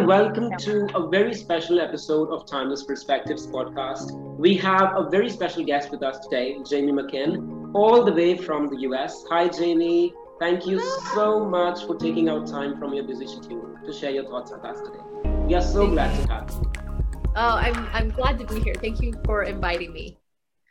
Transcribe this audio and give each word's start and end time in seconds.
and 0.00 0.08
welcome 0.08 0.56
to 0.56 0.86
a 0.94 1.08
very 1.10 1.34
special 1.34 1.78
episode 1.78 2.30
of 2.30 2.46
Timeless 2.46 2.84
Perspectives 2.84 3.46
podcast. 3.46 4.12
We 4.38 4.56
have 4.56 4.96
a 4.96 5.10
very 5.10 5.28
special 5.28 5.62
guest 5.62 5.90
with 5.90 6.02
us 6.02 6.20
today, 6.20 6.56
Jamie 6.66 6.92
McKinn, 6.92 7.70
all 7.74 8.02
the 8.02 8.12
way 8.12 8.34
from 8.34 8.70
the 8.70 8.78
US. 8.88 9.24
Hi, 9.28 9.46
Jamie. 9.46 10.14
Thank 10.38 10.66
you 10.66 10.80
so 11.12 11.44
much 11.44 11.84
for 11.84 11.96
taking 11.96 12.30
out 12.30 12.46
time 12.46 12.78
from 12.78 12.94
your 12.94 13.04
busy 13.04 13.26
schedule 13.26 13.76
to 13.84 13.92
share 13.92 14.10
your 14.10 14.24
thoughts 14.24 14.50
with 14.50 14.64
us 14.64 14.80
today. 14.80 15.04
We 15.46 15.54
are 15.54 15.60
so 15.60 15.86
glad 15.86 16.18
to 16.22 16.32
have 16.32 16.50
you. 16.50 16.72
Oh, 17.36 17.56
I'm, 17.58 17.86
I'm 17.92 18.08
glad 18.08 18.38
to 18.38 18.46
be 18.46 18.58
here. 18.60 18.74
Thank 18.74 19.02
you 19.02 19.12
for 19.26 19.42
inviting 19.42 19.92
me. 19.92 20.16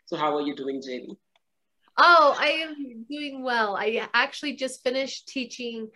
So, 0.08 0.18
how 0.18 0.36
are 0.38 0.42
you 0.42 0.56
doing, 0.56 0.82
Jamie? 0.82 1.20
Oh, 1.98 2.36
I 2.40 2.48
am 2.48 3.06
doing 3.08 3.44
well. 3.44 3.76
I 3.78 4.10
actually 4.16 4.56
just 4.56 4.82
finished 4.82 5.28
teaching 5.28 5.88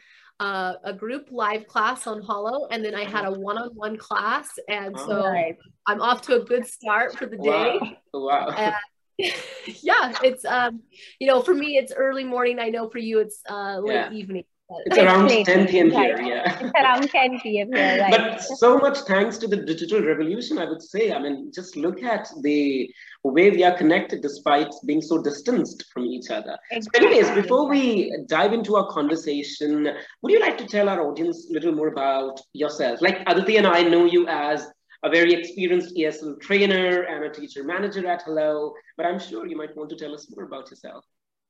uh, 0.44 0.76
a 0.84 0.94
group 0.94 1.30
live 1.32 1.66
class 1.68 2.06
on 2.06 2.22
Hallo, 2.22 2.68
and 2.70 2.84
then 2.84 2.94
I 2.94 3.06
had 3.06 3.24
a 3.24 3.32
one-on-one 3.32 3.96
class, 3.96 4.50
and 4.68 4.98
so 5.00 5.26
right. 5.26 5.58
I'm 5.88 6.02
off 6.02 6.22
to 6.24 6.42
a 6.42 6.44
good 6.44 6.68
start 6.68 7.18
for 7.18 7.26
the 7.26 7.38
day. 7.38 7.80
Wow! 8.14 8.50
wow. 8.50 8.50
And, 8.50 8.76
yeah, 9.82 10.14
it's 10.22 10.44
um, 10.44 10.82
you 11.18 11.28
know, 11.28 11.42
for 11.42 11.54
me 11.54 11.78
it's 11.78 11.94
early 11.94 12.26
morning. 12.26 12.60
I 12.60 12.70
know 12.70 12.90
for 12.90 12.98
you 12.98 13.20
it's 13.20 13.42
uh, 13.50 13.80
late 13.80 13.96
yeah. 13.96 14.12
evening. 14.12 14.44
It's 14.86 14.98
around 14.98 15.30
10 15.30 15.68
p.m. 15.68 15.91
here, 15.91 16.22
yeah. 16.22 16.59
It's 16.59 16.72
around 16.76 17.09
10 17.09 17.40
p.m. 17.41 17.72
here, 17.73 18.02
right. 18.02 18.12
But 18.12 18.41
so 18.41 18.77
much 18.77 19.00
thanks 19.00 19.38
to 19.40 19.48
the 19.48 19.58
digital 19.58 20.02
revolution, 20.02 20.58
I 20.58 20.66
would 20.66 20.81
say. 20.81 21.12
I 21.12 21.20
mean, 21.20 21.52
just 21.54 21.76
look 21.76 22.04
at 22.04 22.27
the 22.41 22.90
way 23.23 23.50
we 23.52 23.64
are 23.64 23.78
connected 23.78 24.22
despite 24.22 24.73
being 24.86 25.02
so 25.02 25.22
distanced 25.22 25.86
from 25.91 26.05
each 26.05 26.30
other. 26.30 26.58
Exactly. 26.72 27.02
So 27.02 27.08
anyways, 27.08 27.36
before 27.41 27.67
we 27.70 28.16
dive 28.28 28.54
into 28.54 28.76
our 28.76 28.88
conversation, 28.92 29.89
would 30.22 30.31
you 30.31 30.39
like 30.39 30.58
to 30.58 30.66
tell 30.66 30.89
our 30.89 31.02
audience 31.02 31.48
a 31.50 31.53
little 31.53 31.73
more 31.73 31.88
about 31.88 32.39
yourself? 32.53 33.02
Like 33.02 33.23
Aditi 33.28 33.58
and 33.58 33.67
I 33.67 33.83
know 33.83 34.05
you 34.05 34.28
as 34.28 34.67
a 35.03 35.09
very 35.09 35.33
experienced 35.33 35.95
ESL 35.95 36.39
trainer 36.39 37.03
and 37.03 37.26
a 37.26 37.30
teacher 37.30 37.64
manager 37.64 38.08
at 38.08 38.22
Hallo, 38.22 38.73
but 38.95 39.05
I'm 39.05 39.20
sure 39.20 39.45
you 39.45 39.58
might 39.58 39.76
want 39.76 39.89
to 39.89 39.95
tell 39.98 40.14
us 40.14 40.28
more 40.33 40.45
about 40.45 40.70
yourself. 40.70 41.03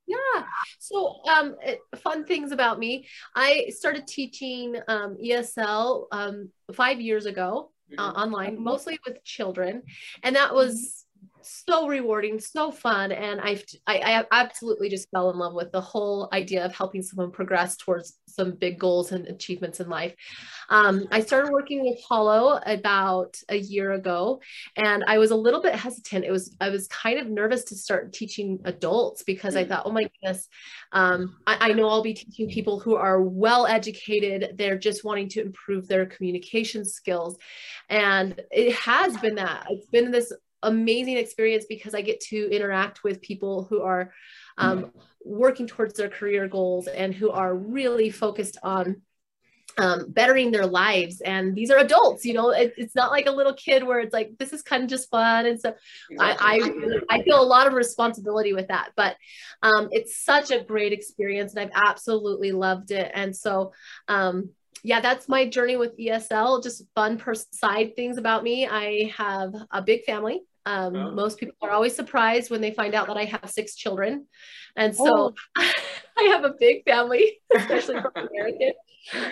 Yeah. 0.05 0.43
So, 0.79 1.21
um, 1.29 1.55
fun 1.97 2.25
things 2.25 2.51
about 2.51 2.77
me. 2.77 3.07
I 3.35 3.67
started 3.69 4.05
teaching 4.05 4.75
um, 4.87 5.17
ESL 5.23 6.07
um, 6.11 6.49
five 6.73 6.99
years 6.99 7.25
ago 7.25 7.71
uh, 7.97 8.09
mm-hmm. 8.09 8.21
online, 8.21 8.63
mostly 8.63 8.99
with 9.05 9.23
children, 9.23 9.83
and 10.23 10.35
that 10.35 10.53
was 10.53 11.02
so 11.45 11.87
rewarding, 11.87 12.39
so 12.39 12.71
fun, 12.71 13.11
and 13.11 13.41
I, 13.41 13.61
I, 13.87 13.97
I 13.99 14.25
absolutely 14.31 14.89
just 14.89 15.09
fell 15.11 15.29
in 15.31 15.37
love 15.37 15.53
with 15.53 15.71
the 15.71 15.81
whole 15.81 16.29
idea 16.33 16.65
of 16.65 16.75
helping 16.75 17.01
someone 17.01 17.31
progress 17.31 17.77
towards 17.77 18.19
some 18.27 18.51
big 18.51 18.79
goals 18.79 19.11
and 19.11 19.27
achievements 19.27 19.79
in 19.79 19.89
life. 19.89 20.13
Um, 20.69 21.07
I 21.11 21.21
started 21.21 21.51
working 21.51 21.83
with 21.83 21.99
Hallo 22.07 22.59
about 22.65 23.37
a 23.49 23.57
year 23.57 23.93
ago, 23.93 24.41
and 24.75 25.03
I 25.07 25.17
was 25.17 25.31
a 25.31 25.35
little 25.35 25.61
bit 25.61 25.75
hesitant. 25.75 26.25
It 26.25 26.31
was 26.31 26.55
I 26.59 26.69
was 26.69 26.87
kind 26.87 27.19
of 27.19 27.27
nervous 27.27 27.63
to 27.65 27.75
start 27.75 28.13
teaching 28.13 28.59
adults 28.65 29.23
because 29.23 29.55
I 29.55 29.63
mm. 29.63 29.69
thought, 29.69 29.83
oh 29.85 29.91
my 29.91 30.03
goodness, 30.03 30.47
um, 30.91 31.37
I, 31.45 31.69
I 31.69 31.73
know 31.73 31.89
I'll 31.89 32.03
be 32.03 32.13
teaching 32.13 32.49
people 32.49 32.79
who 32.79 32.95
are 32.95 33.21
well 33.21 33.67
educated. 33.67 34.57
They're 34.57 34.77
just 34.77 35.03
wanting 35.03 35.29
to 35.29 35.41
improve 35.41 35.87
their 35.87 36.05
communication 36.05 36.85
skills, 36.85 37.37
and 37.89 38.41
it 38.51 38.75
has 38.75 39.17
been 39.17 39.35
that. 39.35 39.67
It's 39.69 39.87
been 39.87 40.11
this 40.11 40.31
amazing 40.63 41.17
experience 41.17 41.65
because 41.67 41.93
I 41.93 42.01
get 42.01 42.19
to 42.21 42.49
interact 42.51 43.03
with 43.03 43.21
people 43.21 43.63
who 43.63 43.81
are 43.81 44.13
um, 44.57 44.91
working 45.23 45.67
towards 45.67 45.95
their 45.95 46.09
career 46.09 46.47
goals 46.47 46.87
and 46.87 47.13
who 47.13 47.31
are 47.31 47.55
really 47.55 48.09
focused 48.09 48.57
on 48.63 49.01
um, 49.77 50.05
bettering 50.09 50.51
their 50.51 50.65
lives. 50.65 51.21
And 51.21 51.55
these 51.55 51.71
are 51.71 51.77
adults, 51.77 52.25
you 52.25 52.33
know, 52.33 52.51
it, 52.51 52.73
it's 52.77 52.95
not 52.95 53.11
like 53.11 53.25
a 53.25 53.31
little 53.31 53.53
kid 53.53 53.83
where 53.83 53.99
it's 53.99 54.13
like, 54.13 54.37
this 54.37 54.53
is 54.53 54.61
kind 54.61 54.83
of 54.83 54.89
just 54.89 55.09
fun. 55.09 55.45
And 55.45 55.59
so 55.59 55.73
I, 56.19 56.61
I, 57.09 57.17
I, 57.17 57.23
feel 57.23 57.41
a 57.41 57.43
lot 57.43 57.65
of 57.65 57.73
responsibility 57.73 58.53
with 58.53 58.67
that, 58.67 58.91
but 58.95 59.15
um, 59.63 59.89
it's 59.91 60.23
such 60.23 60.51
a 60.51 60.63
great 60.63 60.93
experience 60.93 61.55
and 61.55 61.61
I've 61.61 61.87
absolutely 61.89 62.51
loved 62.51 62.91
it. 62.91 63.11
And 63.15 63.35
so, 63.35 63.73
um, 64.07 64.49
yeah, 64.83 64.99
that's 64.99 65.29
my 65.29 65.47
journey 65.47 65.77
with 65.77 65.97
ESL. 65.97 66.61
Just 66.61 66.83
fun 66.93 67.17
per- 67.17 67.33
side 67.33 67.95
things 67.95 68.17
about 68.17 68.43
me. 68.43 68.67
I 68.67 69.11
have 69.17 69.55
a 69.71 69.81
big 69.81 70.03
family. 70.03 70.41
Um, 70.65 70.95
oh. 70.95 71.11
Most 71.11 71.39
people 71.39 71.55
are 71.61 71.71
always 71.71 71.95
surprised 71.95 72.49
when 72.49 72.61
they 72.61 72.71
find 72.71 72.93
out 72.93 73.07
that 73.07 73.17
I 73.17 73.25
have 73.25 73.49
six 73.49 73.75
children. 73.75 74.27
And 74.75 74.95
so 74.95 75.33
oh. 75.57 75.71
I 76.17 76.23
have 76.23 76.43
a 76.43 76.53
big 76.59 76.83
family, 76.85 77.39
especially 77.55 78.01
for 78.01 78.11
American. 78.15 78.73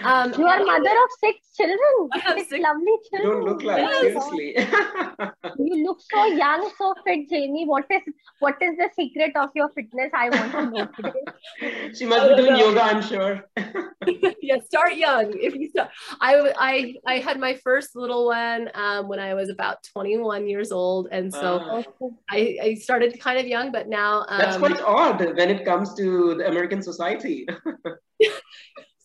Um, 0.04 0.34
you 0.38 0.46
are 0.46 0.64
mother 0.66 0.90
of 0.90 1.10
six 1.20 1.40
children. 1.56 2.10
Six, 2.36 2.50
six, 2.50 2.64
lovely 2.64 2.92
children. 3.10 3.22
You 3.24 3.32
don't 3.32 3.44
look 3.46 3.64
like 3.64 3.78
yes. 3.78 4.02
seriously. 4.02 4.56
you 5.60 5.86
look 5.86 6.00
so 6.02 6.26
young, 6.26 6.70
so 6.78 6.94
fit, 7.06 7.30
Jamie. 7.30 7.66
What 7.66 7.86
is 7.90 8.02
what 8.40 8.62
is 8.62 8.76
the 8.78 8.90
secret 8.96 9.36
of 9.36 9.50
your 9.56 9.70
fitness? 9.70 10.12
I 10.14 10.30
want 10.30 10.52
to 10.52 10.66
know 10.72 10.86
today. 10.96 11.94
She 11.94 12.06
must 12.06 12.30
be 12.30 12.36
doing 12.36 12.58
yoga, 12.58 12.84
I'm 12.84 13.02
sure. 13.02 13.46
yeah, 14.42 14.58
start 14.66 14.96
young. 14.96 15.32
If 15.36 15.56
you 15.56 15.70
start, 15.70 15.90
I 16.20 16.54
I 16.58 16.96
I 17.06 17.20
had 17.20 17.40
my 17.40 17.56
first 17.64 17.96
little 17.96 18.26
one 18.26 18.70
um, 18.74 19.08
when 19.08 19.20
I 19.20 19.34
was 19.36 19.50
about 19.50 19.84
21 19.94 20.48
years 20.48 20.72
old, 20.72 21.08
and 21.12 21.34
so 21.34 21.58
uh, 21.58 21.84
I, 22.30 22.58
I 22.62 22.74
started 22.76 23.20
kind 23.20 23.40
of 23.40 23.48
young, 23.48 23.72
but 23.72 23.88
now 23.88 24.26
um, 24.28 24.38
that's 24.38 24.58
quite 24.58 24.82
odd 24.82 25.20
when 25.20 25.50
it 25.50 25.64
comes 25.64 25.94
to 25.96 26.36
the 26.36 26.48
American 26.48 26.82
society 26.82 27.48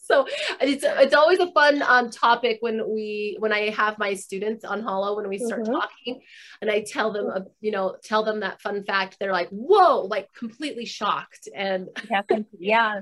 so 0.11 0.27
it's 0.61 0.85
it's 0.85 1.15
always 1.15 1.39
a 1.39 1.51
fun 1.53 1.83
um, 1.83 2.11
topic 2.11 2.59
when 2.61 2.89
we 2.89 3.37
when 3.41 3.53
I 3.53 3.71
have 3.71 3.99
my 3.99 4.15
students 4.15 4.65
on 4.65 4.83
Hallo 4.83 5.17
when 5.17 5.29
we 5.29 5.39
start 5.39 5.63
mm-hmm. 5.63 5.73
talking, 5.73 6.21
and 6.61 6.71
I 6.71 6.83
tell 6.83 7.13
them 7.13 7.31
uh, 7.33 7.41
you 7.61 7.73
know 7.73 7.97
tell 8.03 8.25
them 8.25 8.41
that 8.41 8.61
fun 8.61 8.85
fact. 8.85 9.17
They're 9.19 9.33
like, 9.33 9.49
"Whoa!" 9.51 10.03
Like 10.03 10.33
completely 10.33 10.87
shocked. 10.87 11.49
And 11.55 11.89
yeah, 12.11 12.23
yeah. 12.59 13.01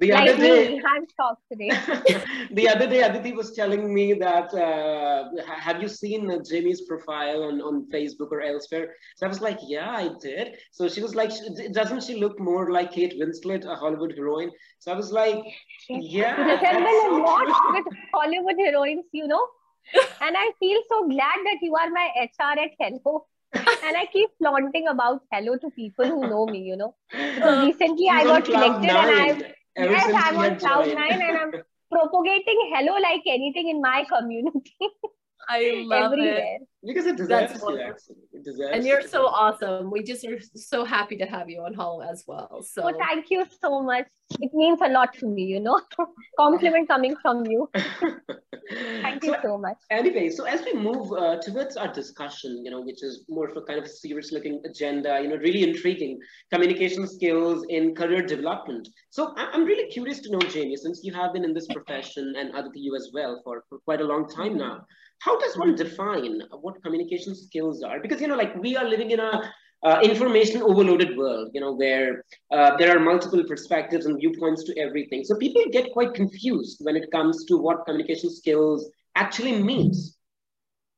The 0.00 0.12
like 0.12 0.30
other 0.30 0.36
day, 0.36 0.80
I'm 0.86 1.06
shocked 1.16 1.42
today. 1.50 1.70
the 2.52 2.68
other 2.68 2.86
day, 2.86 3.02
Aditi 3.02 3.32
was 3.32 3.52
telling 3.52 3.92
me 3.92 4.14
that 4.14 4.54
uh, 4.54 5.24
have 5.44 5.82
you 5.82 5.88
seen 5.88 6.30
uh, 6.30 6.38
Jamie's 6.48 6.82
profile 6.82 7.42
on, 7.42 7.60
on 7.60 7.88
Facebook 7.92 8.30
or 8.30 8.40
elsewhere? 8.40 8.94
So 9.16 9.26
I 9.26 9.28
was 9.28 9.40
like, 9.40 9.58
yeah, 9.62 9.90
I 9.90 10.10
did. 10.20 10.56
So 10.70 10.88
she 10.88 11.02
was 11.02 11.16
like, 11.16 11.32
doesn't 11.72 12.04
she 12.04 12.14
look 12.20 12.38
more 12.38 12.70
like 12.70 12.92
Kate 12.92 13.20
Winslet, 13.20 13.64
a 13.66 13.74
Hollywood 13.74 14.14
heroine? 14.16 14.52
So 14.78 14.92
I 14.92 14.94
was 14.94 15.10
like, 15.10 15.42
yeah. 15.88 16.40
Resemble 16.44 16.90
a 16.90 17.10
lot 17.18 17.46
with 17.72 17.86
Hollywood 18.14 18.56
heroines, 18.56 19.06
you 19.12 19.26
know. 19.26 19.44
and 20.20 20.36
I 20.36 20.52
feel 20.60 20.80
so 20.88 21.08
glad 21.08 21.38
that 21.44 21.58
you 21.60 21.74
are 21.74 21.90
my 21.90 22.08
HR 22.22 22.60
at 22.60 22.70
Hallo. 22.78 23.26
and 23.52 23.96
I 23.96 24.06
keep 24.12 24.30
flaunting 24.38 24.86
about 24.86 25.22
Hallo 25.32 25.56
to 25.56 25.70
people 25.70 26.06
who 26.06 26.28
know 26.28 26.46
me, 26.46 26.58
you 26.58 26.76
know. 26.76 26.94
Because 27.10 27.66
recently 27.66 28.08
I 28.08 28.22
got 28.22 28.46
selected 28.46 28.90
and 28.90 29.42
I 29.42 29.54
yes, 29.78 30.12
I'm 30.14 30.36
on 30.38 30.58
cloud 30.58 30.86
nine 30.88 31.22
and 31.22 31.38
I'm 31.38 31.52
propagating 31.90 32.72
Hallo 32.74 32.94
like 33.00 33.22
anything 33.26 33.68
in 33.68 33.80
my 33.80 34.04
community. 34.08 34.76
I 35.48 35.82
love 35.86 36.12
Everywhere. 36.12 36.58
it 36.60 36.68
because 36.84 37.06
it 37.06 37.16
deserves 37.16 37.60
That's 37.60 38.10
it 38.32 38.44
deserves 38.44 38.70
and 38.72 38.84
you're 38.84 39.02
so 39.02 39.26
awesome. 39.26 39.90
We 39.90 40.02
just 40.02 40.24
are 40.26 40.38
so 40.54 40.84
happy 40.84 41.16
to 41.16 41.24
have 41.26 41.48
you 41.48 41.60
on 41.62 41.74
Hallo 41.74 42.00
as 42.00 42.24
well. 42.26 42.62
So 42.62 42.82
oh, 42.84 42.98
thank 42.98 43.30
you 43.30 43.44
so 43.60 43.82
much. 43.82 44.06
It 44.40 44.50
means 44.52 44.80
a 44.82 44.88
lot 44.88 45.14
to 45.14 45.26
me. 45.26 45.44
You 45.44 45.60
know, 45.60 45.80
compliment 46.38 46.88
coming 46.88 47.16
from 47.22 47.46
you. 47.46 47.68
thank 47.74 49.24
you 49.24 49.34
so, 49.34 49.40
so, 49.42 49.58
much. 49.58 49.78
Anyway, 49.90 50.28
so 50.28 50.44
as 50.44 50.62
we 50.64 50.74
move 50.74 51.12
uh, 51.12 51.38
towards 51.40 51.76
our 51.76 51.92
discussion, 51.92 52.62
you 52.64 52.70
know, 52.70 52.82
which 52.82 53.02
is 53.02 53.24
more 53.28 53.48
of 53.48 53.56
a 53.56 53.62
kind 53.62 53.78
of 53.78 53.88
serious-looking 53.88 54.60
agenda, 54.66 55.18
you 55.22 55.28
know, 55.28 55.36
really 55.36 55.62
intriguing 55.68 56.18
communication 56.52 57.06
skills 57.06 57.64
in 57.70 57.94
career 57.94 58.22
development. 58.22 58.86
So 59.10 59.34
I'm 59.36 59.64
really 59.64 59.90
curious 59.90 60.20
to 60.20 60.30
know, 60.30 60.40
Jamie, 60.40 60.76
since 60.76 61.00
you 61.02 61.14
have 61.14 61.32
been 61.32 61.44
in 61.44 61.54
this 61.54 61.66
profession 61.66 62.34
and 62.38 62.54
Aditi 62.54 62.80
you 62.80 62.94
as 62.94 63.10
well 63.14 63.40
for, 63.42 63.64
for 63.68 63.78
quite 63.80 64.00
a 64.00 64.04
long 64.04 64.28
time 64.28 64.56
now 64.56 64.86
how 65.20 65.38
does 65.38 65.56
one 65.56 65.74
define 65.74 66.42
what 66.60 66.82
communication 66.82 67.34
skills 67.34 67.82
are 67.82 68.00
because 68.00 68.20
you 68.20 68.28
know 68.28 68.36
like 68.36 68.54
we 68.56 68.76
are 68.76 68.84
living 68.84 69.10
in 69.10 69.20
a 69.20 69.52
uh, 69.84 70.00
information 70.02 70.60
overloaded 70.62 71.16
world 71.16 71.50
you 71.54 71.60
know 71.60 71.72
where 71.72 72.24
uh, 72.52 72.76
there 72.76 72.96
are 72.96 73.00
multiple 73.00 73.44
perspectives 73.44 74.06
and 74.06 74.18
viewpoints 74.18 74.64
to 74.64 74.76
everything 74.78 75.22
so 75.24 75.36
people 75.36 75.62
get 75.70 75.92
quite 75.92 76.14
confused 76.14 76.78
when 76.82 76.96
it 76.96 77.10
comes 77.12 77.44
to 77.44 77.56
what 77.56 77.86
communication 77.86 78.30
skills 78.30 78.90
actually 79.14 79.62
means 79.62 80.18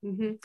Mm-hmm. 0.05 0.37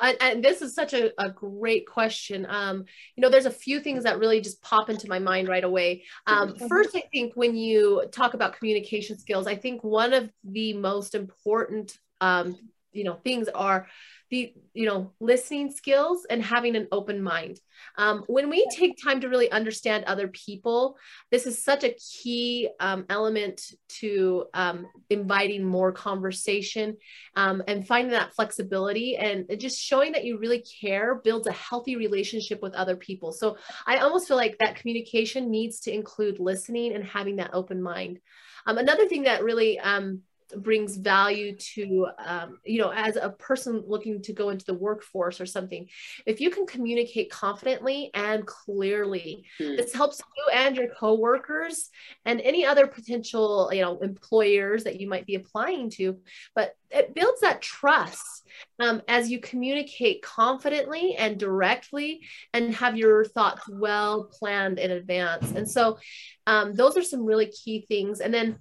And, 0.00 0.16
and, 0.20 0.44
this 0.44 0.62
is 0.62 0.74
such 0.74 0.94
a, 0.94 1.10
a 1.20 1.30
great 1.30 1.86
question. 1.86 2.46
Um, 2.48 2.84
you 3.16 3.22
know, 3.22 3.28
there's 3.28 3.46
a 3.46 3.50
few 3.50 3.80
things 3.80 4.04
that 4.04 4.20
really 4.20 4.40
just 4.40 4.62
pop 4.62 4.88
into 4.88 5.08
my 5.08 5.18
mind 5.18 5.48
right 5.48 5.64
away. 5.64 6.04
Um, 6.26 6.50
mm-hmm. 6.50 6.68
first, 6.68 6.94
I 6.94 7.02
think 7.12 7.34
when 7.34 7.56
you 7.56 8.04
talk 8.12 8.34
about 8.34 8.56
communication 8.56 9.18
skills, 9.18 9.48
I 9.48 9.56
think 9.56 9.82
one 9.82 10.12
of 10.12 10.30
the 10.44 10.74
most 10.74 11.16
important 11.16 11.98
um, 12.20 12.56
you 12.92 13.04
know 13.04 13.14
things 13.14 13.48
are 13.48 13.86
the 14.30 14.52
you 14.74 14.86
know 14.86 15.12
listening 15.20 15.70
skills 15.70 16.26
and 16.30 16.42
having 16.42 16.76
an 16.76 16.88
open 16.92 17.22
mind. 17.22 17.60
Um, 17.96 18.24
when 18.26 18.50
we 18.50 18.66
take 18.70 18.98
time 19.02 19.20
to 19.20 19.28
really 19.28 19.50
understand 19.50 20.04
other 20.04 20.28
people 20.28 20.96
this 21.30 21.46
is 21.46 21.62
such 21.62 21.84
a 21.84 21.94
key 21.94 22.68
um, 22.80 23.04
element 23.08 23.62
to 23.88 24.44
um, 24.54 24.86
inviting 25.08 25.64
more 25.64 25.92
conversation 25.92 26.96
um, 27.36 27.62
and 27.68 27.86
finding 27.86 28.12
that 28.12 28.34
flexibility 28.34 29.16
and 29.16 29.46
just 29.58 29.80
showing 29.80 30.12
that 30.12 30.24
you 30.24 30.38
really 30.38 30.64
care 30.80 31.16
builds 31.16 31.46
a 31.46 31.52
healthy 31.52 31.96
relationship 31.96 32.62
with 32.62 32.74
other 32.74 32.96
people. 32.96 33.32
So 33.32 33.56
i 33.86 33.98
almost 33.98 34.28
feel 34.28 34.36
like 34.36 34.58
that 34.58 34.76
communication 34.76 35.50
needs 35.50 35.80
to 35.80 35.92
include 35.92 36.38
listening 36.38 36.94
and 36.94 37.04
having 37.04 37.36
that 37.36 37.50
open 37.52 37.82
mind. 37.82 38.18
Um, 38.66 38.78
another 38.78 39.06
thing 39.06 39.24
that 39.24 39.44
really 39.44 39.78
um, 39.78 40.22
brings 40.58 40.96
value 40.96 41.56
to 41.56 42.08
um, 42.24 42.58
you 42.64 42.80
know 42.80 42.90
as 42.90 43.16
a 43.16 43.30
person 43.30 43.82
looking 43.86 44.20
to 44.22 44.32
go 44.32 44.50
into 44.50 44.64
the 44.64 44.74
workforce 44.74 45.40
or 45.40 45.46
something 45.46 45.88
if 46.26 46.40
you 46.40 46.50
can 46.50 46.66
communicate 46.66 47.30
confidently 47.30 48.10
and 48.14 48.46
clearly 48.46 49.44
mm. 49.60 49.76
this 49.76 49.92
helps 49.92 50.20
you 50.36 50.44
and 50.52 50.76
your 50.76 50.88
coworkers 50.88 51.90
and 52.24 52.40
any 52.40 52.64
other 52.64 52.86
potential 52.86 53.70
you 53.72 53.82
know 53.82 53.98
employers 53.98 54.84
that 54.84 55.00
you 55.00 55.08
might 55.08 55.26
be 55.26 55.34
applying 55.34 55.90
to 55.90 56.18
but 56.54 56.74
it 56.90 57.14
builds 57.14 57.40
that 57.40 57.62
trust 57.62 58.46
um, 58.80 59.00
as 59.06 59.30
you 59.30 59.38
communicate 59.40 60.22
confidently 60.22 61.14
and 61.16 61.38
directly 61.38 62.20
and 62.52 62.74
have 62.74 62.96
your 62.96 63.24
thoughts 63.24 63.62
well 63.68 64.24
planned 64.24 64.78
in 64.78 64.90
advance 64.90 65.52
and 65.52 65.68
so 65.68 65.98
um, 66.46 66.74
those 66.74 66.96
are 66.96 67.02
some 67.02 67.24
really 67.24 67.46
key 67.46 67.84
things 67.88 68.20
and 68.20 68.34
then 68.34 68.58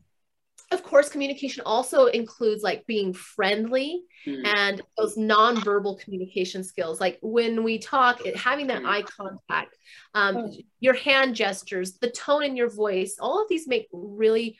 of 0.71 0.83
course 0.83 1.09
communication 1.09 1.63
also 1.65 2.05
includes 2.05 2.61
like 2.61 2.85
being 2.85 3.13
friendly 3.13 4.03
mm. 4.25 4.45
and 4.45 4.81
those 4.97 5.17
nonverbal 5.17 5.99
communication 5.99 6.63
skills 6.63 6.99
like 6.99 7.17
when 7.21 7.63
we 7.63 7.79
talk 7.79 8.25
it, 8.25 8.35
having 8.35 8.67
that 8.67 8.83
mm. 8.83 8.87
eye 8.87 9.01
contact 9.01 9.75
um, 10.13 10.35
mm. 10.35 10.65
your 10.79 10.93
hand 10.93 11.35
gestures 11.35 11.97
the 11.97 12.09
tone 12.11 12.43
in 12.43 12.55
your 12.55 12.69
voice 12.69 13.17
all 13.19 13.41
of 13.41 13.49
these 13.49 13.67
make 13.67 13.87
really 13.91 14.57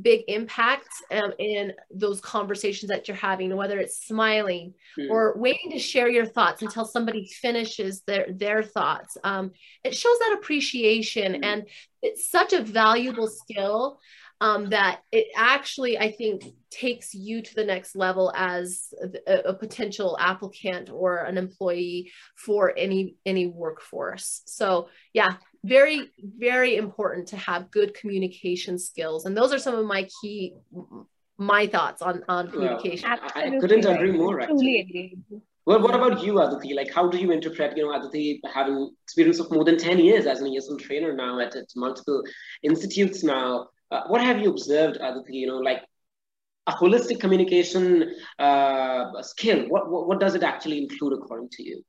big 0.00 0.22
impacts 0.28 1.02
um, 1.10 1.32
in 1.38 1.72
those 1.90 2.20
conversations 2.20 2.88
that 2.88 3.08
you're 3.08 3.16
having 3.16 3.54
whether 3.54 3.78
it's 3.78 4.06
smiling 4.06 4.72
mm. 4.98 5.10
or 5.10 5.36
waiting 5.36 5.70
to 5.70 5.78
share 5.78 6.08
your 6.08 6.24
thoughts 6.24 6.62
until 6.62 6.84
somebody 6.84 7.26
finishes 7.26 8.02
their 8.02 8.26
their 8.30 8.62
thoughts 8.62 9.18
um, 9.24 9.50
it 9.84 9.94
shows 9.94 10.18
that 10.20 10.36
appreciation 10.38 11.34
hmm. 11.34 11.44
and 11.44 11.66
it's 12.02 12.30
such 12.30 12.52
a 12.54 12.62
valuable 12.62 13.26
skill 13.26 13.98
um, 14.40 14.70
that 14.70 15.00
it 15.12 15.28
actually 15.36 15.98
i 15.98 16.10
think 16.10 16.44
takes 16.70 17.14
you 17.14 17.42
to 17.42 17.54
the 17.54 17.64
next 17.64 17.96
level 17.96 18.32
as 18.34 18.94
a, 19.26 19.50
a, 19.50 19.54
potential 19.54 20.16
applicant 20.20 20.88
or 20.88 21.18
an 21.18 21.36
employee 21.36 22.12
for 22.36 22.72
any 22.76 23.16
any 23.26 23.46
workforce. 23.46 24.42
So 24.46 24.88
yeah 25.12 25.36
very 25.64 26.10
very 26.38 26.76
important 26.76 27.28
to 27.28 27.36
have 27.36 27.70
good 27.70 27.94
communication 27.94 28.78
skills. 28.78 29.26
And 29.26 29.36
those 29.36 29.52
are 29.52 29.58
some 29.58 29.74
of 29.74 29.84
my 29.84 30.08
key 30.20 30.54
my 31.36 31.66
thoughts 31.66 32.02
on 32.02 32.22
on 32.28 32.50
communication. 32.50 33.10
Well, 33.10 33.20
I, 33.34 33.56
I, 33.56 33.58
couldn't 33.58 33.84
agree 33.84 34.12
more 34.12 34.40
actually. 34.40 35.18
Well, 35.66 35.82
what 35.82 35.94
about 35.94 36.22
you, 36.24 36.40
Aditi? 36.40 36.74
Like, 36.74 36.92
how 36.92 37.08
do 37.08 37.18
you 37.18 37.30
interpret, 37.30 37.76
you 37.76 37.84
know, 37.84 37.94
Aditi 37.94 38.40
having 38.52 38.90
experience 39.04 39.38
of 39.40 39.52
more 39.52 39.62
than 39.62 39.76
10 39.76 39.98
years 39.98 40.26
as 40.26 40.40
an 40.40 40.48
ESL 40.48 40.80
trainer 40.80 41.12
now 41.12 41.38
at, 41.38 41.54
at 41.54 41.66
multiple 41.76 42.24
institutes 42.62 43.22
now? 43.22 43.68
Uh, 43.90 44.02
what 44.06 44.20
have 44.20 44.40
you 44.40 44.50
observed, 44.50 44.98
Aditi? 45.00 45.36
You 45.36 45.48
know, 45.48 45.58
like 45.58 45.82
a 46.66 46.72
holistic 46.72 47.20
communication 47.20 48.14
uh, 48.38 49.22
skill. 49.22 49.64
What, 49.68 49.90
what, 49.90 50.06
what 50.08 50.20
does 50.20 50.34
it 50.34 50.42
actually 50.42 50.78
include, 50.82 51.14
according 51.14 51.48
to 51.52 51.62
you? 51.62 51.82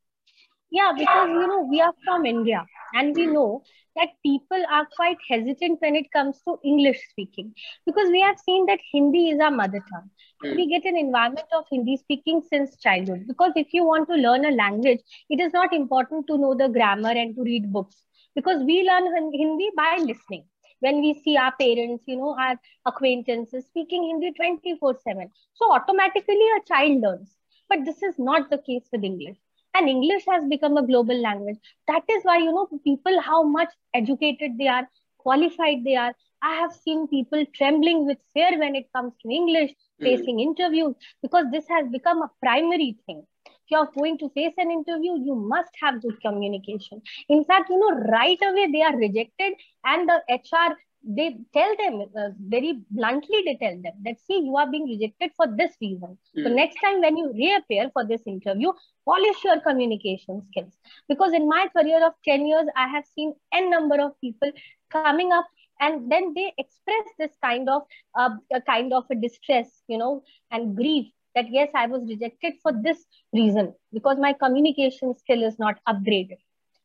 Yeah, 0.71 0.93
because 0.97 1.27
you 1.27 1.47
know 1.47 1.67
we 1.69 1.81
are 1.81 1.93
from 2.05 2.25
India, 2.25 2.65
and 2.93 3.13
we 3.13 3.25
know 3.25 3.61
that 3.97 4.09
people 4.23 4.63
are 4.71 4.87
quite 4.95 5.17
hesitant 5.29 5.81
when 5.81 5.95
it 5.95 6.09
comes 6.11 6.39
to 6.47 6.57
English 6.63 6.97
speaking 7.09 7.53
because 7.85 8.07
we 8.09 8.21
have 8.21 8.39
seen 8.39 8.65
that 8.67 8.79
Hindi 8.93 9.31
is 9.31 9.39
our 9.41 9.51
mother 9.51 9.83
tongue. 9.91 10.09
Mm. 10.45 10.55
We 10.55 10.67
get 10.67 10.85
an 10.85 10.97
environment 10.97 11.47
of 11.51 11.65
Hindi 11.69 11.97
speaking 11.97 12.41
since 12.49 12.77
childhood 12.79 13.25
because 13.27 13.51
if 13.57 13.73
you 13.73 13.83
want 13.83 14.07
to 14.07 14.15
learn 14.15 14.45
a 14.45 14.51
language, 14.51 15.01
it 15.29 15.41
is 15.41 15.51
not 15.51 15.73
important 15.73 16.25
to 16.27 16.37
know 16.37 16.55
the 16.55 16.69
grammar 16.69 17.11
and 17.11 17.35
to 17.35 17.43
read 17.43 17.71
books 17.73 17.97
because 18.33 18.63
we 18.63 18.83
learn 18.83 19.11
Hindi 19.33 19.71
by 19.75 19.97
listening 19.97 20.45
when 20.81 20.99
we 21.01 21.13
see 21.23 21.37
our 21.37 21.53
parents, 21.59 22.03
you 22.07 22.17
know, 22.17 22.35
our 22.37 22.59
acquaintances 22.85 23.65
speaking 23.65 24.03
Hindi 24.03 24.33
24 24.33 24.97
7. 25.03 25.29
So 25.53 25.71
automatically 25.73 26.47
a 26.57 26.67
child 26.67 27.01
learns. 27.01 27.35
But 27.69 27.85
this 27.85 28.03
is 28.03 28.19
not 28.19 28.49
the 28.49 28.57
case 28.57 28.83
with 28.91 29.03
English. 29.03 29.37
And 29.73 29.87
English 29.87 30.25
has 30.27 30.43
become 30.49 30.75
a 30.75 30.85
global 30.85 31.17
language. 31.21 31.57
That 31.87 32.03
is 32.09 32.23
why, 32.23 32.37
you 32.39 32.51
know, 32.51 32.67
people, 32.83 33.21
how 33.21 33.43
much 33.43 33.69
educated 33.93 34.57
they 34.57 34.67
are, 34.67 34.87
qualified 35.17 35.85
they 35.85 35.95
are. 35.95 36.13
I 36.41 36.55
have 36.55 36.73
seen 36.73 37.07
people 37.07 37.45
trembling 37.55 38.05
with 38.05 38.17
fear 38.33 38.59
when 38.59 38.75
it 38.75 38.91
comes 38.93 39.13
to 39.21 39.29
English, 39.29 39.71
mm. 39.71 40.03
facing 40.03 40.41
interviews, 40.41 40.95
because 41.21 41.45
this 41.51 41.65
has 41.69 41.87
become 41.89 42.21
a 42.21 42.31
primary 42.41 42.97
thing 43.05 43.25
you're 43.71 43.89
going 43.97 44.17
to 44.19 44.29
face 44.29 44.53
an 44.57 44.71
interview, 44.71 45.13
you 45.23 45.35
must 45.35 45.71
have 45.81 46.01
good 46.01 46.19
communication. 46.21 47.01
In 47.29 47.43
fact, 47.45 47.69
you 47.69 47.79
know, 47.79 48.01
right 48.11 48.37
away 48.41 48.69
they 48.71 48.81
are 48.81 48.95
rejected, 48.95 49.53
and 49.85 50.09
the 50.09 50.21
HR 50.29 50.75
they 51.03 51.35
tell 51.53 51.75
them 51.77 52.01
uh, 52.15 52.29
very 52.47 52.79
bluntly 52.91 53.41
they 53.45 53.55
tell 53.55 53.75
them 53.81 53.93
that 54.03 54.19
see 54.19 54.39
you 54.39 54.55
are 54.55 54.69
being 54.69 54.85
rejected 54.85 55.31
for 55.35 55.47
this 55.57 55.71
reason 55.81 56.17
mm. 56.37 56.43
so 56.43 56.49
hmm. 56.49 56.55
next 56.55 56.75
time 56.75 57.01
when 57.01 57.17
you 57.17 57.33
reappear 57.33 57.89
for 57.91 58.05
this 58.05 58.21
interview 58.27 58.71
polish 59.03 59.43
your 59.43 59.59
communication 59.61 60.41
skills 60.49 60.77
because 61.09 61.33
in 61.33 61.47
my 61.49 61.67
career 61.75 62.05
of 62.05 62.13
10 62.23 62.45
years 62.45 62.67
i 62.75 62.87
have 62.87 63.05
seen 63.15 63.33
n 63.51 63.69
number 63.71 63.99
of 63.99 64.11
people 64.21 64.51
coming 64.91 65.31
up 65.31 65.47
and 65.79 66.11
then 66.11 66.33
they 66.35 66.53
express 66.59 67.07
this 67.17 67.31
kind 67.43 67.67
of 67.67 67.81
uh, 68.15 68.29
a 68.53 68.61
kind 68.61 68.93
of 68.93 69.03
a 69.09 69.15
distress 69.15 69.81
you 69.87 69.97
know 69.97 70.23
and 70.51 70.75
grief 70.75 71.07
that 71.35 71.51
yes 71.51 71.69
i 71.75 71.85
was 71.87 72.07
rejected 72.13 72.53
for 72.61 72.71
this 72.87 73.03
reason 73.33 73.73
because 73.93 74.17
my 74.17 74.33
communication 74.33 75.15
skill 75.17 75.43
is 75.43 75.59
not 75.59 75.79
upgraded 75.87 76.39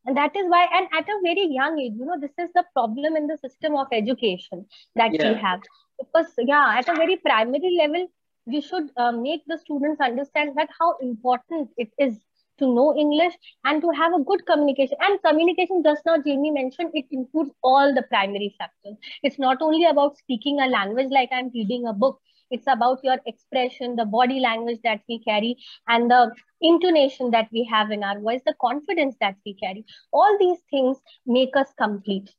and 0.05 0.17
that 0.17 0.35
is 0.35 0.45
why 0.47 0.65
and 0.73 0.87
at 0.99 1.09
a 1.15 1.19
very 1.23 1.47
young 1.59 1.79
age 1.79 1.93
you 1.95 2.05
know 2.05 2.19
this 2.19 2.37
is 2.37 2.49
the 2.55 2.63
problem 2.73 3.15
in 3.15 3.27
the 3.27 3.37
system 3.37 3.75
of 3.75 3.87
education 3.91 4.65
that 4.95 5.13
yeah. 5.13 5.31
we 5.31 5.39
have 5.39 5.59
because 5.99 6.31
yeah 6.37 6.75
at 6.77 6.89
a 6.89 6.95
very 6.95 7.17
primary 7.17 7.75
level 7.77 8.07
we 8.45 8.61
should 8.61 8.89
uh, 8.95 9.11
make 9.11 9.41
the 9.47 9.57
students 9.57 10.01
understand 10.01 10.55
that 10.55 10.69
how 10.79 10.95
important 11.01 11.69
it 11.77 11.89
is 11.99 12.17
to 12.59 12.67
know 12.73 12.95
English 12.97 13.33
and 13.65 13.81
to 13.81 13.89
have 13.91 14.13
a 14.13 14.23
good 14.23 14.45
communication. 14.45 14.97
And 15.01 15.21
communication, 15.23 15.83
just 15.83 16.01
now 16.05 16.17
Jamie 16.17 16.51
mentioned, 16.51 16.91
it 16.93 17.05
includes 17.11 17.51
all 17.61 17.93
the 17.93 18.03
primary 18.03 18.55
factors. 18.57 18.95
It's 19.23 19.37
not 19.37 19.61
only 19.61 19.85
about 19.85 20.17
speaking 20.17 20.59
a 20.59 20.67
language 20.67 21.09
like 21.11 21.29
I'm 21.31 21.51
reading 21.53 21.85
a 21.87 21.93
book, 21.93 22.19
it's 22.51 22.67
about 22.67 22.99
your 23.03 23.17
expression 23.25 23.95
the 23.95 24.05
body 24.05 24.39
language 24.39 24.79
that 24.83 25.01
we 25.09 25.19
carry 25.19 25.55
and 25.87 26.09
the 26.11 26.31
intonation 26.61 27.31
that 27.31 27.47
we 27.51 27.63
have 27.71 27.91
in 27.91 28.03
our 28.03 28.19
voice 28.19 28.41
the 28.45 28.55
confidence 28.61 29.15
that 29.21 29.35
we 29.45 29.53
carry 29.53 29.85
all 30.11 30.37
these 30.39 30.59
things 30.71 30.97
make 31.25 31.55
us 31.55 31.73
complete 31.77 32.29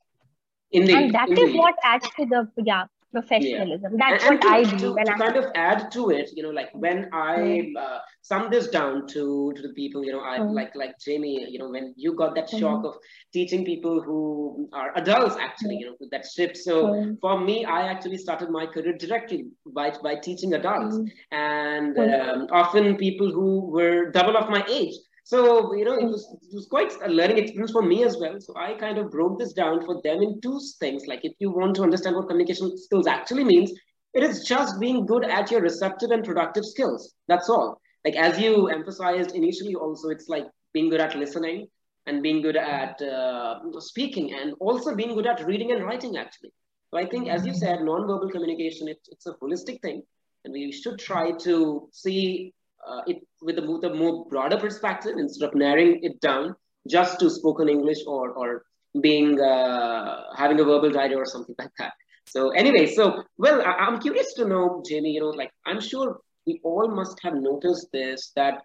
Indeed. 0.72 0.94
and 0.94 1.14
that 1.14 1.28
Indeed. 1.28 1.38
is 1.38 1.52
what 1.54 1.74
adds 1.82 2.08
to 2.16 2.26
the 2.26 2.48
yeah 2.64 2.84
professionalism. 3.12 3.92
Yeah. 3.98 4.10
That's 4.10 4.24
and, 4.24 4.38
what 4.38 4.44
and 4.44 4.64
to, 4.64 4.70
I 4.70 4.76
do. 4.76 4.94
To, 4.94 5.04
to 5.04 5.14
kind 5.18 5.36
of 5.36 5.46
add 5.54 5.90
to 5.92 6.10
it, 6.10 6.30
you 6.34 6.42
know, 6.42 6.50
like 6.50 6.70
when 6.72 7.08
I 7.12 7.36
mm. 7.38 7.76
uh, 7.76 7.98
sum 8.22 8.50
this 8.50 8.68
down 8.68 9.06
to 9.08 9.52
to 9.54 9.62
the 9.62 9.72
people, 9.74 10.04
you 10.04 10.12
know, 10.12 10.20
I 10.20 10.38
mm. 10.38 10.52
like 10.54 10.74
like 10.74 10.98
Jamie, 10.98 11.46
you 11.48 11.58
know, 11.58 11.70
when 11.70 11.94
you 11.96 12.14
got 12.14 12.34
that 12.34 12.50
mm. 12.50 12.60
shock 12.60 12.84
of 12.84 12.94
teaching 13.32 13.64
people 13.64 14.02
who 14.02 14.68
are 14.72 14.92
adults, 14.96 15.36
actually, 15.40 15.76
mm. 15.76 15.80
you 15.80 15.86
know, 15.86 15.96
that 16.10 16.26
shift. 16.26 16.56
So 16.56 16.86
mm. 16.86 17.20
for 17.20 17.40
me, 17.40 17.64
I 17.64 17.88
actually 17.88 18.18
started 18.18 18.50
my 18.50 18.66
career 18.66 18.96
directly 18.96 19.46
by 19.66 19.92
by 20.02 20.16
teaching 20.16 20.54
adults, 20.54 20.98
and 21.32 21.98
um, 21.98 22.46
often 22.50 22.96
people 22.96 23.30
who 23.30 23.70
were 23.70 24.10
double 24.10 24.36
of 24.36 24.50
my 24.50 24.64
age. 24.68 24.94
So, 25.28 25.74
you 25.74 25.84
know, 25.84 25.92
it 25.92 26.06
was, 26.06 26.26
it 26.40 26.54
was 26.54 26.68
quite 26.68 26.90
a 27.04 27.08
learning 27.10 27.36
experience 27.36 27.72
for 27.72 27.82
me 27.82 28.02
as 28.02 28.16
well. 28.18 28.40
So 28.40 28.54
I 28.56 28.72
kind 28.72 28.96
of 28.96 29.10
broke 29.10 29.38
this 29.38 29.52
down 29.52 29.84
for 29.84 30.00
them 30.02 30.22
in 30.22 30.40
two 30.40 30.58
things. 30.80 31.04
Like 31.06 31.20
if 31.22 31.34
you 31.38 31.50
want 31.50 31.76
to 31.76 31.82
understand 31.82 32.16
what 32.16 32.28
communication 32.28 32.78
skills 32.78 33.06
actually 33.06 33.44
means, 33.44 33.70
it 34.14 34.22
is 34.22 34.44
just 34.44 34.80
being 34.80 35.04
good 35.04 35.24
at 35.26 35.50
your 35.50 35.60
receptive 35.60 36.12
and 36.12 36.24
productive 36.24 36.64
skills. 36.64 37.12
That's 37.28 37.50
all. 37.50 37.78
Like 38.06 38.16
as 38.16 38.38
you 38.38 38.68
emphasized 38.68 39.32
initially 39.34 39.74
also, 39.74 40.08
it's 40.08 40.28
like 40.30 40.46
being 40.72 40.88
good 40.88 41.02
at 41.02 41.14
listening 41.14 41.66
and 42.06 42.22
being 42.22 42.40
good 42.40 42.56
at 42.56 42.98
uh, 43.02 43.56
speaking 43.80 44.32
and 44.32 44.54
also 44.60 44.94
being 44.94 45.14
good 45.14 45.26
at 45.26 45.44
reading 45.44 45.72
and 45.72 45.84
writing 45.84 46.16
actually. 46.16 46.52
So 46.90 46.98
I 46.98 47.04
think, 47.04 47.28
as 47.28 47.44
you 47.44 47.52
said, 47.52 47.82
non-verbal 47.82 48.30
communication, 48.30 48.88
it, 48.88 49.06
it's 49.10 49.26
a 49.26 49.34
holistic 49.34 49.82
thing. 49.82 50.04
And 50.46 50.54
we 50.54 50.72
should 50.72 50.98
try 50.98 51.32
to 51.32 51.86
see 51.92 52.54
uh, 52.88 53.02
it 53.06 53.18
with 53.42 53.58
a, 53.58 53.62
with 53.62 53.84
a 53.84 53.94
more 53.94 54.26
broader 54.26 54.56
perspective 54.56 55.14
instead 55.18 55.48
of 55.48 55.54
narrowing 55.54 56.00
it 56.02 56.20
down 56.20 56.54
just 56.88 57.20
to 57.20 57.30
spoken 57.30 57.68
English 57.68 57.98
or 58.06 58.30
or 58.30 58.62
being 59.00 59.40
uh, 59.40 60.22
having 60.36 60.60
a 60.60 60.64
verbal 60.64 60.90
diary 60.90 61.14
or 61.14 61.26
something 61.26 61.54
like 61.58 61.70
that. 61.78 61.92
So 62.26 62.50
anyway, 62.50 62.86
so 62.86 63.22
well, 63.36 63.62
I, 63.62 63.86
am 63.86 64.00
curious 64.00 64.34
to 64.34 64.44
know, 64.46 64.82
Jamie. 64.88 65.12
You 65.12 65.20
know, 65.20 65.30
like 65.30 65.50
I'm 65.66 65.80
sure 65.80 66.20
we 66.46 66.60
all 66.64 66.88
must 66.88 67.18
have 67.22 67.34
noticed 67.34 67.88
this 67.92 68.32
that 68.36 68.62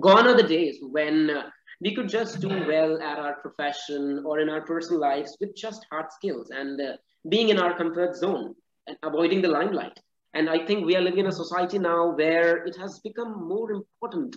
gone 0.00 0.26
are 0.26 0.36
the 0.36 0.42
days 0.42 0.78
when 0.80 1.30
uh, 1.30 1.50
we 1.80 1.94
could 1.94 2.08
just 2.08 2.40
do 2.40 2.48
well 2.48 3.00
at 3.00 3.18
our 3.18 3.36
profession 3.40 4.22
or 4.24 4.40
in 4.40 4.48
our 4.48 4.62
personal 4.62 5.00
lives 5.00 5.36
with 5.40 5.54
just 5.56 5.86
hard 5.90 6.06
skills 6.10 6.50
and 6.50 6.80
uh, 6.80 6.96
being 7.28 7.50
in 7.50 7.58
our 7.58 7.76
comfort 7.76 8.16
zone 8.16 8.54
and 8.86 8.96
avoiding 9.02 9.42
the 9.42 9.48
limelight. 9.48 9.98
And 10.34 10.48
I 10.50 10.64
think 10.66 10.86
we 10.86 10.96
are 10.96 11.00
living 11.00 11.20
in 11.20 11.26
a 11.26 11.32
society 11.32 11.78
now 11.78 12.14
where 12.14 12.64
it 12.64 12.76
has 12.76 13.00
become 13.00 13.48
more 13.48 13.72
important 13.72 14.36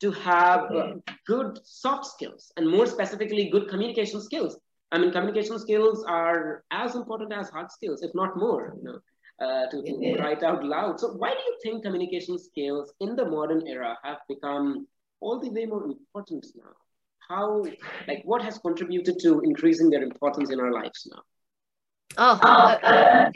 to 0.00 0.10
have 0.12 0.70
uh, 0.70 0.92
good 1.26 1.58
soft 1.64 2.06
skills 2.06 2.52
and 2.56 2.68
more 2.68 2.86
specifically 2.86 3.50
good 3.50 3.68
communication 3.68 4.20
skills. 4.20 4.58
I 4.92 4.98
mean, 4.98 5.12
communication 5.12 5.58
skills 5.58 6.04
are 6.08 6.64
as 6.70 6.94
important 6.94 7.32
as 7.32 7.48
hard 7.50 7.70
skills, 7.70 8.02
if 8.02 8.10
not 8.14 8.36
more. 8.36 8.74
You 8.78 8.84
know, 8.84 8.98
uh, 9.40 9.66
to, 9.70 9.82
to 9.82 10.16
write 10.20 10.42
out 10.42 10.64
loud. 10.64 11.00
So, 11.00 11.12
why 11.12 11.30
do 11.30 11.38
you 11.38 11.56
think 11.62 11.82
communication 11.82 12.38
skills 12.38 12.92
in 13.00 13.16
the 13.16 13.24
modern 13.24 13.66
era 13.66 13.96
have 14.02 14.18
become 14.28 14.86
all 15.20 15.40
the 15.40 15.50
way 15.50 15.66
more 15.66 15.84
important 15.84 16.46
now? 16.56 16.72
How, 17.28 17.64
like, 18.08 18.22
what 18.24 18.42
has 18.42 18.58
contributed 18.58 19.18
to 19.20 19.40
increasing 19.40 19.88
their 19.88 20.02
importance 20.02 20.50
in 20.50 20.60
our 20.60 20.72
lives 20.72 21.08
now? 21.10 21.22
Oh, 22.18 22.40
uh, 22.42 22.78
uh, 22.82 23.30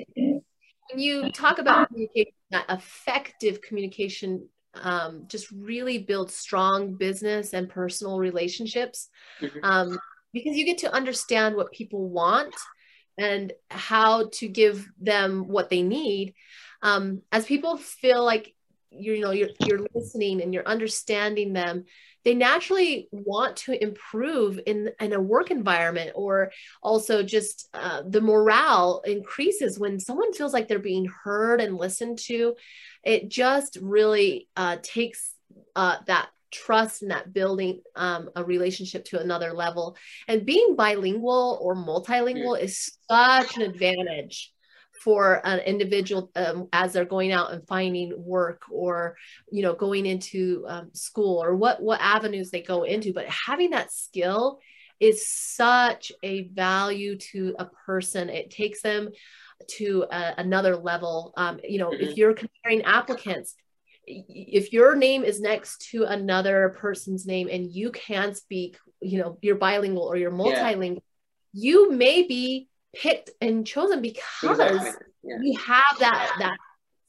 when 0.90 1.00
you 1.00 1.30
talk 1.30 1.58
about 1.58 1.88
communication, 1.88 2.32
effective 2.68 3.60
communication 3.62 4.48
um, 4.82 5.24
just 5.28 5.50
really 5.50 5.98
builds 5.98 6.34
strong 6.34 6.94
business 6.94 7.52
and 7.52 7.68
personal 7.68 8.18
relationships 8.18 9.08
mm-hmm. 9.40 9.58
um, 9.62 9.98
because 10.32 10.56
you 10.56 10.64
get 10.64 10.78
to 10.78 10.92
understand 10.92 11.54
what 11.54 11.72
people 11.72 12.08
want 12.08 12.54
and 13.16 13.52
how 13.70 14.28
to 14.32 14.48
give 14.48 14.88
them 15.00 15.46
what 15.46 15.70
they 15.70 15.82
need 15.82 16.34
um, 16.82 17.22
as 17.32 17.46
people 17.46 17.76
feel 17.76 18.24
like 18.24 18.54
you 18.96 19.20
know 19.20 19.30
you're, 19.30 19.50
you're 19.64 19.86
listening 19.94 20.42
and 20.42 20.52
you're 20.52 20.66
understanding 20.66 21.52
them 21.52 21.84
they 22.24 22.34
naturally 22.34 23.08
want 23.12 23.56
to 23.56 23.82
improve 23.82 24.58
in, 24.66 24.90
in 24.98 25.12
a 25.12 25.20
work 25.20 25.50
environment 25.50 26.12
or 26.14 26.52
also 26.82 27.22
just 27.22 27.68
uh, 27.74 28.02
the 28.06 28.20
morale 28.20 29.02
increases 29.04 29.78
when 29.78 30.00
someone 30.00 30.32
feels 30.32 30.52
like 30.52 30.66
they're 30.66 30.78
being 30.78 31.06
heard 31.22 31.60
and 31.60 31.76
listened 31.76 32.18
to. 32.18 32.56
It 33.04 33.28
just 33.28 33.78
really 33.80 34.48
uh, 34.56 34.78
takes 34.82 35.34
uh, 35.76 35.98
that 36.06 36.30
trust 36.50 37.02
and 37.02 37.10
that 37.10 37.32
building 37.32 37.82
um, 37.94 38.30
a 38.34 38.42
relationship 38.42 39.04
to 39.06 39.20
another 39.20 39.52
level. 39.52 39.96
And 40.26 40.46
being 40.46 40.76
bilingual 40.76 41.58
or 41.60 41.76
multilingual 41.76 42.58
is 42.58 42.96
such 43.10 43.56
an 43.56 43.62
advantage 43.62 44.53
for 45.04 45.46
an 45.46 45.58
individual 45.60 46.30
um, 46.34 46.66
as 46.72 46.94
they're 46.94 47.04
going 47.04 47.30
out 47.30 47.52
and 47.52 47.68
finding 47.68 48.14
work 48.16 48.62
or 48.70 49.16
you 49.52 49.62
know 49.62 49.74
going 49.74 50.06
into 50.06 50.64
um, 50.66 50.88
school 50.94 51.44
or 51.44 51.54
what 51.54 51.82
what 51.82 52.00
avenues 52.00 52.50
they 52.50 52.62
go 52.62 52.84
into 52.84 53.12
but 53.12 53.26
having 53.26 53.70
that 53.70 53.92
skill 53.92 54.58
is 55.00 55.28
such 55.28 56.10
a 56.22 56.48
value 56.48 57.18
to 57.18 57.54
a 57.58 57.66
person 57.86 58.30
it 58.30 58.50
takes 58.50 58.80
them 58.80 59.10
to 59.68 60.06
a, 60.10 60.34
another 60.38 60.74
level 60.74 61.34
um, 61.36 61.60
you 61.62 61.78
know 61.78 61.90
mm-hmm. 61.90 62.02
if 62.02 62.16
you're 62.16 62.32
comparing 62.32 62.82
applicants 62.82 63.54
if 64.06 64.72
your 64.72 64.94
name 64.94 65.22
is 65.22 65.40
next 65.40 65.90
to 65.90 66.04
another 66.04 66.74
person's 66.78 67.26
name 67.26 67.48
and 67.50 67.70
you 67.70 67.90
can 67.90 68.34
speak 68.34 68.78
you 69.02 69.18
know 69.18 69.38
you're 69.42 69.56
bilingual 69.56 70.04
or 70.04 70.16
you're 70.16 70.30
multilingual 70.30 70.94
yeah. 70.94 71.00
you 71.52 71.92
may 71.92 72.22
be 72.22 72.68
picked 72.94 73.30
and 73.40 73.66
chosen 73.66 74.00
because 74.00 74.58
exactly. 74.60 75.06
yeah. 75.22 75.36
you 75.42 75.58
have 75.58 75.98
that 76.00 76.36
that 76.38 76.56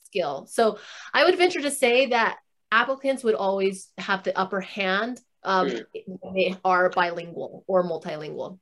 skill. 0.04 0.48
So 0.50 0.80
I 1.14 1.26
would 1.26 1.38
venture 1.38 1.62
to 1.62 1.72
say 1.72 2.08
that 2.08 2.38
applicants 2.72 3.24
would 3.24 3.36
always 3.36 3.90
have 3.98 4.24
the 4.24 4.38
upper 4.38 4.62
hand 4.62 5.22
um, 5.46 5.68
mm. 5.68 5.84
they 6.34 6.56
are 6.66 6.90
bilingual 6.90 7.64
or 7.68 7.84
multilingual. 7.84 8.60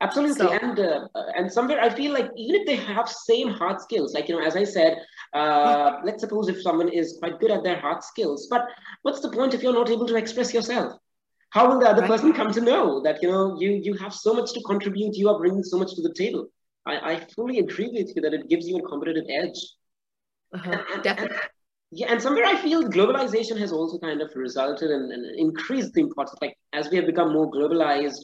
Absolutely, 0.00 0.34
so, 0.34 0.52
and 0.52 0.78
uh, 0.78 1.08
and 1.36 1.50
somewhere 1.50 1.80
I 1.80 1.88
feel 1.88 2.12
like 2.12 2.30
even 2.36 2.60
if 2.60 2.66
they 2.66 2.76
have 2.76 3.08
same 3.08 3.48
hard 3.48 3.80
skills, 3.80 4.12
like 4.12 4.28
you 4.28 4.38
know, 4.38 4.46
as 4.46 4.54
I 4.54 4.64
said, 4.64 4.98
uh, 5.32 6.00
let's 6.04 6.20
suppose 6.20 6.48
if 6.48 6.60
someone 6.60 6.88
is 6.88 7.16
quite 7.18 7.40
good 7.40 7.50
at 7.50 7.62
their 7.62 7.80
hard 7.80 8.02
skills, 8.02 8.46
but 8.50 8.66
what's 9.02 9.20
the 9.20 9.30
point 9.30 9.54
if 9.54 9.62
you're 9.62 9.72
not 9.72 9.88
able 9.88 10.06
to 10.06 10.16
express 10.16 10.52
yourself? 10.52 10.98
How 11.56 11.66
will 11.68 11.80
the 11.80 11.88
other 11.88 12.06
person 12.06 12.34
come 12.34 12.52
to 12.52 12.60
know 12.60 13.00
that 13.06 13.22
you 13.22 13.30
know 13.32 13.44
you 13.58 13.70
you 13.86 13.94
have 14.04 14.14
so 14.14 14.34
much 14.38 14.52
to 14.56 14.60
contribute 14.70 15.16
you 15.22 15.28
are 15.32 15.38
bringing 15.42 15.64
so 15.72 15.78
much 15.82 15.94
to 15.96 16.02
the 16.06 16.14
table? 16.22 16.46
I, 16.92 16.94
I 17.10 17.12
fully 17.34 17.58
agree 17.58 17.90
with 17.98 18.14
you 18.14 18.22
that 18.24 18.34
it 18.38 18.48
gives 18.48 18.68
you 18.68 18.76
a 18.78 18.88
competitive 18.88 19.24
edge. 19.42 19.60
Uh-huh. 20.54 20.70
and, 20.70 20.80
and, 20.92 21.02
definitely. 21.02 21.36
and, 21.36 21.50
yeah 22.00 22.12
and 22.12 22.22
somewhere 22.24 22.44
i 22.50 22.54
feel 22.64 22.80
globalization 22.96 23.56
has 23.62 23.72
also 23.78 23.98
kind 23.98 24.20
of 24.24 24.30
resulted 24.36 24.90
in, 24.96 25.02
in 25.16 25.22
increased 25.46 25.92
the 25.94 26.02
importance. 26.02 26.38
Like 26.40 26.56
as 26.72 26.88
we 26.90 26.96
have 26.98 27.06
become 27.12 27.32
more 27.32 27.48
globalized 27.56 28.22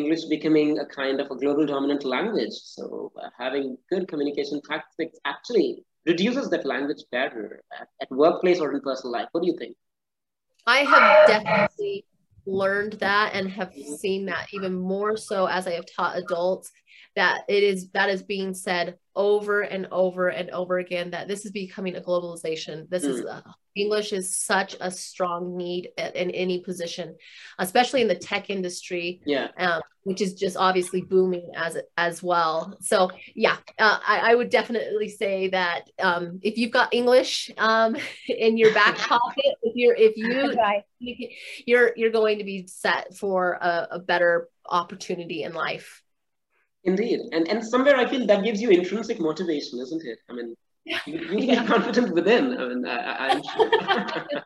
english 0.00 0.24
becoming 0.34 0.78
a 0.84 0.86
kind 1.00 1.20
of 1.22 1.30
a 1.30 1.36
global 1.42 1.66
dominant 1.72 2.04
language. 2.04 2.56
So 2.76 3.12
uh, 3.22 3.28
having 3.44 3.76
good 3.90 4.08
communication 4.08 4.60
tactics 4.72 5.16
actually 5.24 5.70
reduces 6.10 6.50
that 6.50 6.66
language 6.72 7.02
barrier 7.12 7.60
at, 7.80 7.88
at 8.02 8.10
workplace 8.24 8.60
or 8.60 8.72
in 8.74 8.80
personal 8.80 9.12
life. 9.18 9.28
What 9.32 9.42
do 9.44 9.48
you 9.52 9.56
think? 9.62 9.76
I 10.66 10.78
have 10.92 11.26
definitely 11.34 12.04
learned 12.46 12.94
that 12.94 13.32
and 13.34 13.48
have 13.50 13.72
seen 13.74 14.26
that 14.26 14.46
even 14.52 14.74
more 14.74 15.16
so 15.16 15.46
as 15.46 15.66
I 15.66 15.72
have 15.72 15.86
taught 15.86 16.16
adults 16.18 16.70
that 17.16 17.42
it 17.48 17.62
is 17.62 17.90
that 17.90 18.10
is 18.10 18.22
being 18.22 18.54
said 18.54 18.96
over 19.16 19.62
and 19.62 19.86
over 19.92 20.28
and 20.28 20.50
over 20.50 20.78
again 20.78 21.10
that 21.10 21.28
this 21.28 21.44
is 21.44 21.52
becoming 21.52 21.96
a 21.96 22.00
globalization 22.00 22.88
this 22.88 23.04
mm. 23.04 23.10
is 23.10 23.24
uh, 23.24 23.40
english 23.76 24.12
is 24.12 24.36
such 24.36 24.74
a 24.80 24.90
strong 24.90 25.56
need 25.56 25.90
at, 25.96 26.16
in 26.16 26.30
any 26.30 26.60
position 26.60 27.14
especially 27.58 28.02
in 28.02 28.08
the 28.08 28.14
tech 28.14 28.50
industry 28.50 29.20
yeah 29.24 29.48
um, 29.58 29.80
which 30.02 30.20
is 30.20 30.34
just 30.34 30.56
obviously 30.56 31.00
booming 31.00 31.50
as 31.56 31.78
as 31.96 32.22
well 32.22 32.76
so 32.80 33.10
yeah 33.34 33.56
uh, 33.78 33.98
I, 34.06 34.32
I, 34.32 34.34
would 34.34 34.50
definitely 34.50 35.08
say 35.08 35.48
that 35.48 35.88
um, 36.00 36.40
if 36.42 36.58
you've 36.58 36.72
got 36.72 36.92
english 36.92 37.50
um, 37.58 37.96
in 38.28 38.56
your 38.56 38.74
back 38.74 38.96
pocket 38.98 39.54
if 39.62 39.76
you're 39.76 39.94
if 39.94 40.16
you 40.16 40.54
right. 40.54 40.82
you're 41.66 41.92
you're 41.96 42.10
going 42.10 42.38
to 42.38 42.44
be 42.44 42.66
set 42.66 43.16
for 43.16 43.52
a, 43.52 43.88
a 43.92 43.98
better 44.00 44.48
opportunity 44.66 45.44
in 45.44 45.54
life 45.54 46.03
Indeed, 46.84 47.20
and 47.32 47.48
and 47.48 47.64
somewhere 47.64 47.96
I 47.96 48.06
feel 48.06 48.26
that 48.26 48.44
gives 48.44 48.60
you 48.60 48.70
intrinsic 48.70 49.18
motivation, 49.18 49.80
isn't 49.80 50.04
it? 50.04 50.18
I 50.28 50.32
mean, 50.34 50.54
you, 50.84 50.96
you 51.06 51.38
yeah. 51.38 51.54
get 51.56 51.66
confident 51.66 52.14
within. 52.14 52.58
I 52.58 52.68
mean, 52.68 52.86
I, 52.86 53.28
am 53.30 53.42
sure. 53.42 53.70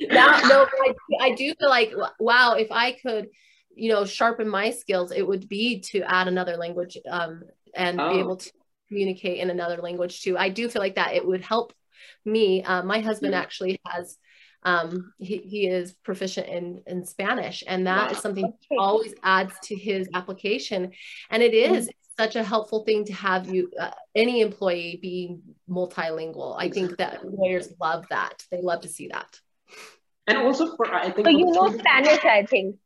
no, 0.00 0.66
I, 0.66 0.94
I 1.20 1.34
do 1.34 1.54
feel 1.58 1.70
like 1.70 1.92
wow, 2.20 2.54
if 2.54 2.70
I 2.70 2.92
could, 2.92 3.28
you 3.74 3.90
know, 3.90 4.04
sharpen 4.04 4.48
my 4.48 4.70
skills, 4.70 5.12
it 5.12 5.26
would 5.26 5.48
be 5.48 5.80
to 5.92 6.02
add 6.02 6.28
another 6.28 6.56
language 6.58 6.98
um, 7.10 7.42
and 7.74 7.98
oh. 7.98 8.12
be 8.12 8.18
able 8.20 8.36
to 8.36 8.52
communicate 8.88 9.38
in 9.38 9.48
another 9.48 9.78
language 9.78 10.22
too. 10.22 10.36
I 10.36 10.50
do 10.50 10.68
feel 10.68 10.82
like 10.82 10.96
that 10.96 11.14
it 11.14 11.26
would 11.26 11.42
help 11.42 11.72
me. 12.24 12.62
Uh, 12.62 12.82
my 12.82 13.00
husband 13.00 13.34
actually 13.34 13.80
has 13.86 14.18
um, 14.62 15.12
he, 15.18 15.38
he 15.38 15.66
is 15.66 15.92
proficient 15.92 16.48
in, 16.48 16.82
in 16.86 17.04
Spanish, 17.04 17.62
and 17.66 17.86
that 17.86 18.06
wow. 18.06 18.12
is 18.12 18.18
something 18.18 18.52
he 18.68 18.76
always 18.76 19.14
adds 19.22 19.54
to 19.64 19.76
his 19.76 20.08
application. 20.14 20.92
And 21.30 21.42
it 21.42 21.54
is 21.54 21.86
mm-hmm. 21.86 22.22
such 22.22 22.36
a 22.36 22.42
helpful 22.42 22.84
thing 22.84 23.04
to 23.06 23.12
have 23.12 23.48
you, 23.48 23.70
uh, 23.80 23.90
any 24.14 24.40
employee, 24.40 24.98
be 25.00 25.38
multilingual. 25.70 26.56
I 26.58 26.70
think 26.70 26.96
that 26.98 27.24
lawyers 27.24 27.72
love 27.80 28.06
that. 28.10 28.44
They 28.50 28.60
love 28.60 28.82
to 28.82 28.88
see 28.88 29.08
that. 29.08 29.38
And 30.26 30.36
also 30.36 30.76
for 30.76 30.92
I 30.92 31.10
think 31.10 31.26
so 31.26 31.30
you 31.30 31.46
know 31.46 31.72
Spanish, 31.78 32.24
I 32.24 32.44
think 32.44 32.76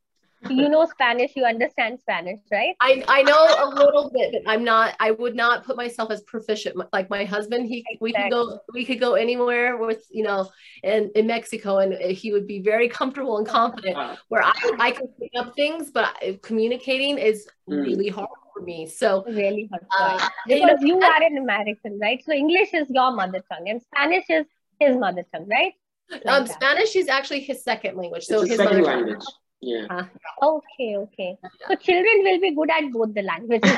you 0.48 0.68
know 0.68 0.86
Spanish, 0.86 1.32
you 1.36 1.44
understand 1.44 1.98
Spanish, 2.00 2.40
right? 2.50 2.74
I, 2.80 3.04
I 3.08 3.22
know 3.22 3.46
a 3.46 3.68
little 3.74 4.10
bit, 4.12 4.32
but 4.32 4.50
I'm 4.50 4.64
not, 4.64 4.94
I 5.00 5.10
would 5.10 5.34
not 5.34 5.64
put 5.64 5.76
myself 5.76 6.10
as 6.10 6.22
proficient. 6.22 6.76
Like 6.92 7.10
my 7.10 7.24
husband, 7.24 7.66
he, 7.66 7.78
exactly. 7.78 7.98
we 8.00 8.12
could 8.12 8.30
go, 8.30 8.60
we 8.72 8.84
could 8.84 9.00
go 9.00 9.14
anywhere 9.14 9.76
with, 9.76 10.04
you 10.10 10.22
know, 10.22 10.50
in, 10.82 11.10
in 11.14 11.26
Mexico 11.26 11.78
and 11.78 11.94
he 11.94 12.32
would 12.32 12.46
be 12.46 12.60
very 12.60 12.88
comfortable 12.88 13.38
and 13.38 13.46
confident 13.46 13.96
where 14.28 14.42
I, 14.42 14.52
I 14.78 14.90
can 14.90 15.08
pick 15.20 15.32
up 15.36 15.54
things, 15.54 15.90
but 15.90 16.22
communicating 16.42 17.18
is 17.18 17.48
mm. 17.68 17.82
really 17.82 18.08
hard 18.08 18.28
for 18.54 18.62
me. 18.62 18.86
So 18.86 19.24
really 19.26 19.68
hard. 19.70 19.86
Uh, 19.98 20.28
because 20.46 20.80
you, 20.80 20.96
know, 20.96 21.00
you 21.00 21.06
are 21.06 21.22
an 21.22 21.38
American, 21.38 21.98
right? 22.00 22.22
So 22.24 22.32
English 22.32 22.74
is 22.74 22.88
your 22.90 23.12
mother 23.12 23.42
tongue 23.50 23.68
and 23.68 23.80
Spanish 23.82 24.24
is 24.28 24.46
his 24.80 24.96
mother 24.96 25.24
tongue, 25.32 25.48
right? 25.48 25.72
Like 26.10 26.26
um, 26.26 26.46
Spanish 26.46 26.94
is 26.96 27.08
actually 27.08 27.40
his 27.40 27.62
second 27.62 27.96
language. 27.96 28.24
So 28.24 28.42
it's 28.42 28.50
his 28.50 28.58
mother 28.58 28.82
language. 28.82 29.14
Tongue. 29.14 29.26
Yeah. 29.62 29.86
Uh, 29.88 30.04
okay, 30.42 30.96
okay. 30.96 31.38
So 31.68 31.76
children 31.76 32.24
will 32.24 32.40
be 32.40 32.54
good 32.54 32.70
at 32.70 32.92
both 32.92 33.14
the 33.14 33.22
languages. 33.22 33.70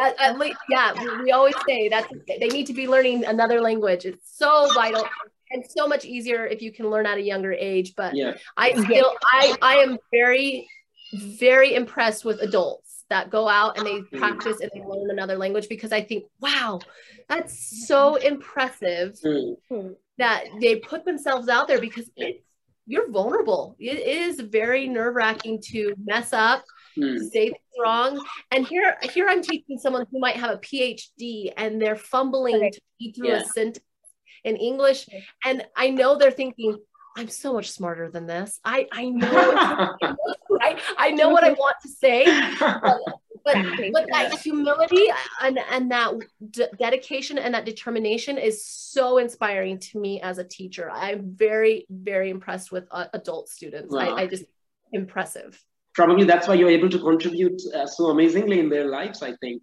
At, 0.00 0.20
at 0.20 0.38
least, 0.38 0.58
yeah, 0.68 0.92
we, 0.92 1.24
we 1.24 1.32
always 1.32 1.54
say 1.66 1.88
that 1.88 2.08
they 2.28 2.48
need 2.48 2.66
to 2.66 2.72
be 2.72 2.86
learning 2.86 3.24
another 3.24 3.60
language. 3.60 4.04
It's 4.04 4.36
so 4.36 4.68
vital 4.74 5.04
and 5.50 5.64
so 5.68 5.88
much 5.88 6.04
easier 6.04 6.46
if 6.46 6.62
you 6.62 6.72
can 6.72 6.88
learn 6.90 7.06
at 7.06 7.18
a 7.18 7.22
younger 7.22 7.52
age. 7.52 7.94
But 7.96 8.14
yeah. 8.14 8.34
I 8.56 8.72
still, 8.80 9.12
I, 9.24 9.56
I 9.60 9.74
am 9.76 9.98
very, 10.12 10.68
very 11.12 11.74
impressed 11.74 12.24
with 12.24 12.40
adults 12.40 13.04
that 13.10 13.30
go 13.30 13.48
out 13.48 13.78
and 13.78 13.86
they 13.86 14.00
mm. 14.00 14.18
practice 14.18 14.60
and 14.60 14.70
they 14.74 14.82
learn 14.82 15.10
another 15.10 15.36
language 15.36 15.68
because 15.68 15.92
I 15.92 16.02
think, 16.02 16.24
wow, 16.40 16.80
that's 17.28 17.86
so 17.88 18.16
impressive 18.16 19.18
mm. 19.24 19.56
that 20.18 20.44
they 20.60 20.76
put 20.76 21.04
themselves 21.04 21.48
out 21.48 21.66
there 21.66 21.80
because 21.80 22.10
it's 22.16 22.44
you're 22.88 23.10
vulnerable. 23.10 23.76
it 23.78 23.98
is 23.98 24.40
very 24.40 24.88
nerve 24.88 25.14
wracking 25.14 25.60
to 25.66 25.94
mess 26.02 26.32
up, 26.32 26.64
mm. 26.98 27.18
say 27.30 27.50
things 27.50 27.78
wrong. 27.80 28.24
And 28.50 28.66
here, 28.66 28.96
here 29.12 29.28
I'm 29.28 29.42
teaching 29.42 29.78
someone 29.78 30.06
who 30.10 30.18
might 30.18 30.36
have 30.36 30.50
a 30.50 30.58
PhD 30.58 31.52
and 31.56 31.80
they're 31.80 31.96
fumbling 31.96 32.60
right. 32.60 32.72
to 32.72 32.80
read 33.00 33.14
through 33.14 33.28
yeah. 33.28 33.42
a 33.42 33.44
sentence 33.44 33.84
in 34.44 34.56
English. 34.56 35.06
And 35.44 35.66
I 35.76 35.90
know 35.90 36.16
they're 36.16 36.30
thinking, 36.30 36.78
I'm 37.16 37.28
so 37.28 37.52
much 37.52 37.70
smarter 37.72 38.10
than 38.10 38.26
this. 38.26 38.60
I 38.64 38.86
I 38.92 39.06
know 39.06 39.96
right. 40.50 40.78
I 40.98 41.10
know 41.10 41.30
what 41.30 41.42
I 41.42 41.50
want 41.50 41.76
to 41.82 41.88
say, 41.88 42.24
but 43.44 43.56
but, 43.92 44.06
that 44.10 44.38
humility 44.40 45.06
and 45.42 45.58
and 45.70 45.90
that 45.90 46.14
dedication 46.78 47.38
and 47.38 47.54
that 47.54 47.64
determination 47.64 48.38
is 48.38 48.64
so 48.64 49.18
inspiring 49.18 49.78
to 49.78 49.98
me 49.98 50.20
as 50.20 50.38
a 50.38 50.44
teacher. 50.44 50.90
I'm 50.90 51.34
very 51.34 51.86
very 51.90 52.30
impressed 52.30 52.72
with 52.72 52.86
uh, 52.90 53.06
adult 53.12 53.48
students. 53.48 53.94
Wow. 53.94 54.16
I, 54.16 54.22
I 54.22 54.26
just 54.26 54.44
impressive. 54.92 55.62
Probably 55.94 56.24
that's 56.24 56.46
why 56.46 56.54
you're 56.54 56.70
able 56.70 56.88
to 56.90 56.98
contribute 56.98 57.60
uh, 57.74 57.86
so 57.86 58.06
amazingly 58.06 58.60
in 58.60 58.68
their 58.68 58.86
lives. 58.86 59.22
I 59.22 59.34
think. 59.36 59.62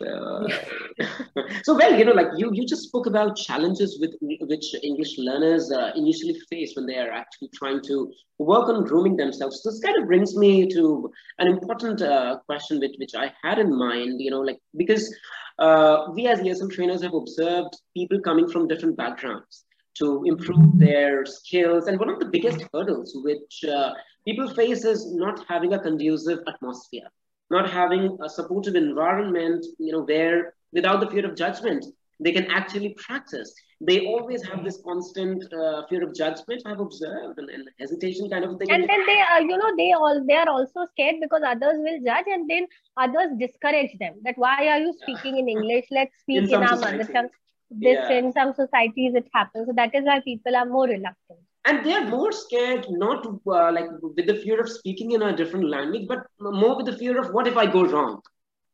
So, 1.64 1.74
well, 1.76 1.96
you 1.96 2.04
know, 2.04 2.12
like 2.12 2.28
you, 2.36 2.50
you 2.52 2.66
just 2.66 2.82
spoke 2.82 3.06
about 3.06 3.36
challenges 3.36 3.98
with 4.00 4.14
which 4.20 4.74
English 4.82 5.16
learners 5.18 5.70
uh, 5.70 5.92
initially 5.94 6.38
face 6.50 6.72
when 6.74 6.86
they 6.86 6.98
are 6.98 7.10
actually 7.10 7.50
trying 7.54 7.82
to 7.82 8.12
work 8.38 8.68
on 8.68 8.84
grooming 8.84 9.16
themselves. 9.16 9.62
This 9.62 9.80
kind 9.80 10.00
of 10.00 10.06
brings 10.06 10.36
me 10.36 10.66
to 10.68 11.10
an 11.38 11.46
important 11.46 12.02
uh, 12.02 12.38
question 12.46 12.80
which, 12.80 12.96
which 12.98 13.14
I 13.14 13.32
had 13.42 13.58
in 13.58 13.76
mind, 13.76 14.20
you 14.20 14.30
know, 14.30 14.40
like 14.40 14.58
because 14.76 15.14
uh, 15.58 16.06
we 16.14 16.26
as 16.26 16.40
ESL 16.40 16.72
trainers 16.72 17.02
have 17.02 17.14
observed 17.14 17.76
people 17.96 18.20
coming 18.20 18.48
from 18.48 18.68
different 18.68 18.96
backgrounds 18.96 19.64
to 19.98 20.24
improve 20.24 20.78
their 20.78 21.24
skills. 21.26 21.86
And 21.86 21.98
one 21.98 22.08
of 22.08 22.18
the 22.18 22.26
biggest 22.26 22.64
hurdles 22.72 23.16
which 23.22 23.64
uh, 23.64 23.92
people 24.24 24.48
face 24.54 24.84
is 24.84 25.14
not 25.14 25.44
having 25.48 25.74
a 25.74 25.78
conducive 25.78 26.40
atmosphere 26.48 27.08
not 27.52 27.70
having 27.70 28.18
a 28.24 28.28
supportive 28.28 28.74
environment, 28.74 29.64
you 29.78 29.92
know, 29.92 30.02
where 30.02 30.54
without 30.72 31.00
the 31.00 31.10
fear 31.10 31.26
of 31.26 31.36
judgment, 31.36 31.84
they 32.18 32.32
can 32.32 32.46
actually 32.50 32.94
practice. 33.06 33.54
They 33.80 34.06
always 34.06 34.42
have 34.48 34.64
this 34.64 34.80
constant 34.84 35.44
uh, 35.52 35.82
fear 35.88 36.02
of 36.04 36.14
judgment. 36.14 36.62
I've 36.64 36.80
observed 36.80 37.38
and, 37.38 37.50
and, 37.50 37.68
hesitation 37.80 38.30
kind 38.30 38.44
of 38.44 38.58
thing. 38.58 38.70
And 38.70 38.88
then 38.88 39.04
they, 39.06 39.20
uh, 39.20 39.40
you 39.40 39.56
know, 39.56 39.72
they 39.76 39.92
all 39.92 40.24
they 40.26 40.36
are 40.36 40.48
also 40.48 40.86
scared 40.92 41.16
because 41.20 41.42
others 41.44 41.78
will 41.86 42.00
judge, 42.08 42.28
and 42.28 42.48
then 42.48 42.66
others 42.96 43.30
discourage 43.38 43.94
them. 43.98 44.14
That 44.22 44.36
why 44.36 44.68
are 44.68 44.78
you 44.78 44.92
speaking 45.02 45.38
in 45.38 45.48
English? 45.48 45.86
Let's 45.90 46.20
speak 46.20 46.44
in, 46.44 46.54
in 46.54 46.62
our 46.62 46.76
mother 46.76 47.04
tongue. 47.04 47.30
This 47.70 47.98
yeah. 48.08 48.18
in 48.18 48.32
some 48.32 48.54
societies 48.54 49.14
it 49.22 49.28
happens. 49.34 49.66
So 49.66 49.72
that 49.82 49.94
is 49.94 50.04
why 50.04 50.20
people 50.20 50.54
are 50.54 50.66
more 50.66 50.86
reluctant 50.86 51.40
and 51.64 51.84
they're 51.84 52.08
more 52.08 52.32
scared 52.32 52.86
not 52.90 53.26
uh, 53.26 53.72
like 53.72 53.88
with 54.02 54.26
the 54.26 54.40
fear 54.42 54.60
of 54.60 54.68
speaking 54.68 55.12
in 55.12 55.22
a 55.22 55.36
different 55.36 55.68
language 55.68 56.06
but 56.08 56.26
more 56.40 56.76
with 56.76 56.86
the 56.86 56.96
fear 56.96 57.18
of 57.20 57.32
what 57.32 57.46
if 57.46 57.56
i 57.56 57.66
go 57.66 57.84
wrong 57.84 58.20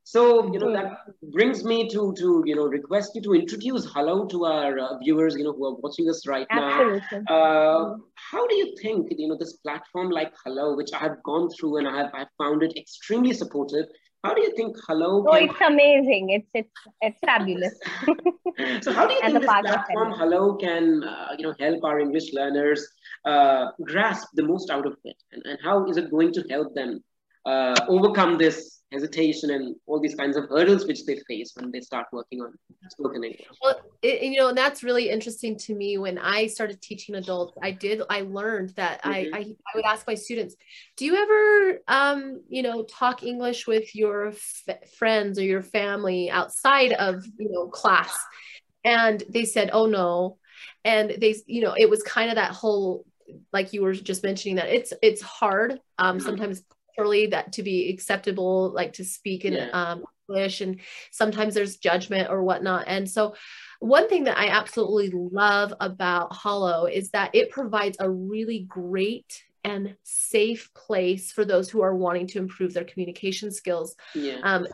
so 0.04 0.50
you 0.52 0.58
know 0.58 0.72
that 0.72 0.92
brings 1.32 1.64
me 1.64 1.86
to 1.86 2.14
to 2.18 2.42
you 2.46 2.56
know 2.56 2.66
request 2.66 3.10
you 3.14 3.20
to 3.20 3.34
introduce 3.34 3.84
Hallo 3.84 4.24
to 4.26 4.46
our 4.46 4.78
uh, 4.78 4.98
viewers 4.98 5.36
you 5.36 5.44
know 5.44 5.52
who 5.52 5.66
are 5.66 5.74
watching 5.74 6.08
us 6.08 6.26
right 6.26 6.46
Absolutely. 6.50 7.20
now 7.28 7.34
uh, 7.34 7.96
how 8.14 8.46
do 8.46 8.54
you 8.56 8.74
think 8.80 9.08
you 9.18 9.28
know 9.28 9.36
this 9.36 9.54
platform 9.58 10.08
like 10.10 10.32
Hallo 10.42 10.76
which 10.76 10.94
i 10.94 10.98
have 10.98 11.22
gone 11.24 11.50
through 11.50 11.76
and 11.78 11.88
i 11.88 11.96
have 11.98 12.10
i 12.14 12.24
found 12.38 12.62
it 12.62 12.74
extremely 12.76 13.34
supportive 13.34 13.84
how 14.24 14.34
do 14.34 14.42
you 14.42 14.52
think 14.56 14.76
Hallo? 14.86 15.24
Oh, 15.26 15.32
can... 15.32 15.48
it's 15.48 15.60
amazing. 15.60 16.30
It's 16.30 16.50
it's 16.54 16.78
it's 17.00 17.18
fabulous. 17.20 17.78
so 18.82 18.92
how 18.92 19.06
do 19.06 19.14
you 19.14 19.20
think 19.24 19.40
this 19.40 19.46
platform 19.46 20.12
Hallo 20.12 20.56
can 20.56 21.04
uh, 21.04 21.34
you 21.38 21.46
know 21.46 21.54
help 21.58 21.84
our 21.84 22.00
English 22.00 22.32
learners 22.32 22.86
uh, 23.24 23.66
grasp 23.82 24.28
the 24.34 24.42
most 24.42 24.70
out 24.70 24.86
of 24.86 24.96
it, 25.04 25.16
and, 25.32 25.42
and 25.46 25.58
how 25.62 25.86
is 25.86 25.96
it 25.96 26.10
going 26.10 26.32
to 26.32 26.44
help 26.50 26.74
them 26.74 27.02
uh, 27.46 27.76
overcome 27.88 28.38
this 28.38 28.77
hesitation 28.90 29.50
and 29.50 29.76
all 29.86 30.00
these 30.00 30.14
kinds 30.14 30.36
of 30.36 30.48
hurdles 30.48 30.86
which 30.86 31.04
they 31.04 31.16
face 31.28 31.52
when 31.54 31.70
they 31.70 31.80
start 31.80 32.06
working 32.12 32.40
on 32.40 32.54
spoken 32.88 33.22
English. 33.22 33.46
Well, 33.62 33.80
it, 34.02 34.22
you 34.22 34.38
know, 34.38 34.48
and 34.48 34.56
that's 34.56 34.82
really 34.82 35.10
interesting 35.10 35.58
to 35.58 35.74
me. 35.74 35.98
When 35.98 36.18
I 36.18 36.46
started 36.46 36.80
teaching 36.80 37.16
adults, 37.16 37.56
I 37.62 37.72
did, 37.72 38.02
I 38.08 38.22
learned 38.22 38.70
that 38.76 39.02
mm-hmm. 39.02 39.34
I, 39.34 39.38
I, 39.38 39.40
I, 39.40 39.76
would 39.76 39.84
ask 39.84 40.06
my 40.06 40.14
students, 40.14 40.56
do 40.96 41.04
you 41.04 41.16
ever, 41.16 41.80
um, 41.88 42.42
you 42.48 42.62
know, 42.62 42.84
talk 42.84 43.22
English 43.22 43.66
with 43.66 43.94
your 43.94 44.28
f- 44.28 44.90
friends 44.96 45.38
or 45.38 45.44
your 45.44 45.62
family 45.62 46.30
outside 46.30 46.92
of, 46.92 47.26
you 47.38 47.50
know, 47.50 47.68
class? 47.68 48.16
And 48.84 49.22
they 49.28 49.44
said, 49.44 49.70
oh 49.72 49.86
no. 49.86 50.38
And 50.84 51.14
they, 51.18 51.34
you 51.46 51.62
know, 51.62 51.74
it 51.76 51.90
was 51.90 52.02
kind 52.02 52.30
of 52.30 52.36
that 52.36 52.52
whole 52.52 53.04
like 53.52 53.74
you 53.74 53.82
were 53.82 53.92
just 53.92 54.22
mentioning 54.22 54.56
that 54.56 54.68
it's 54.68 54.94
it's 55.02 55.20
hard 55.20 55.78
um, 55.98 56.16
mm-hmm. 56.16 56.26
Sometimes 56.98 57.30
that 57.30 57.52
to 57.52 57.62
be 57.62 57.90
acceptable, 57.90 58.70
like 58.74 58.94
to 58.94 59.04
speak 59.04 59.44
in 59.44 59.54
yeah. 59.54 59.68
um, 59.72 60.04
English, 60.28 60.60
and 60.60 60.80
sometimes 61.10 61.54
there's 61.54 61.76
judgment 61.76 62.28
or 62.30 62.42
whatnot. 62.42 62.84
And 62.86 63.08
so, 63.08 63.34
one 63.80 64.08
thing 64.08 64.24
that 64.24 64.38
I 64.38 64.48
absolutely 64.48 65.10
love 65.12 65.72
about 65.80 66.28
Hallo 66.32 66.86
is 66.86 67.10
that 67.10 67.34
it 67.34 67.50
provides 67.50 67.96
a 68.00 68.10
really 68.10 68.66
great 68.68 69.44
and 69.64 69.94
safe 70.02 70.70
place 70.74 71.32
for 71.32 71.44
those 71.44 71.68
who 71.68 71.82
are 71.82 71.94
wanting 71.94 72.26
to 72.28 72.38
improve 72.38 72.74
their 72.74 72.84
communication 72.84 73.52
skills. 73.52 73.94
Yeah. 74.14 74.38
Um, 74.42 74.66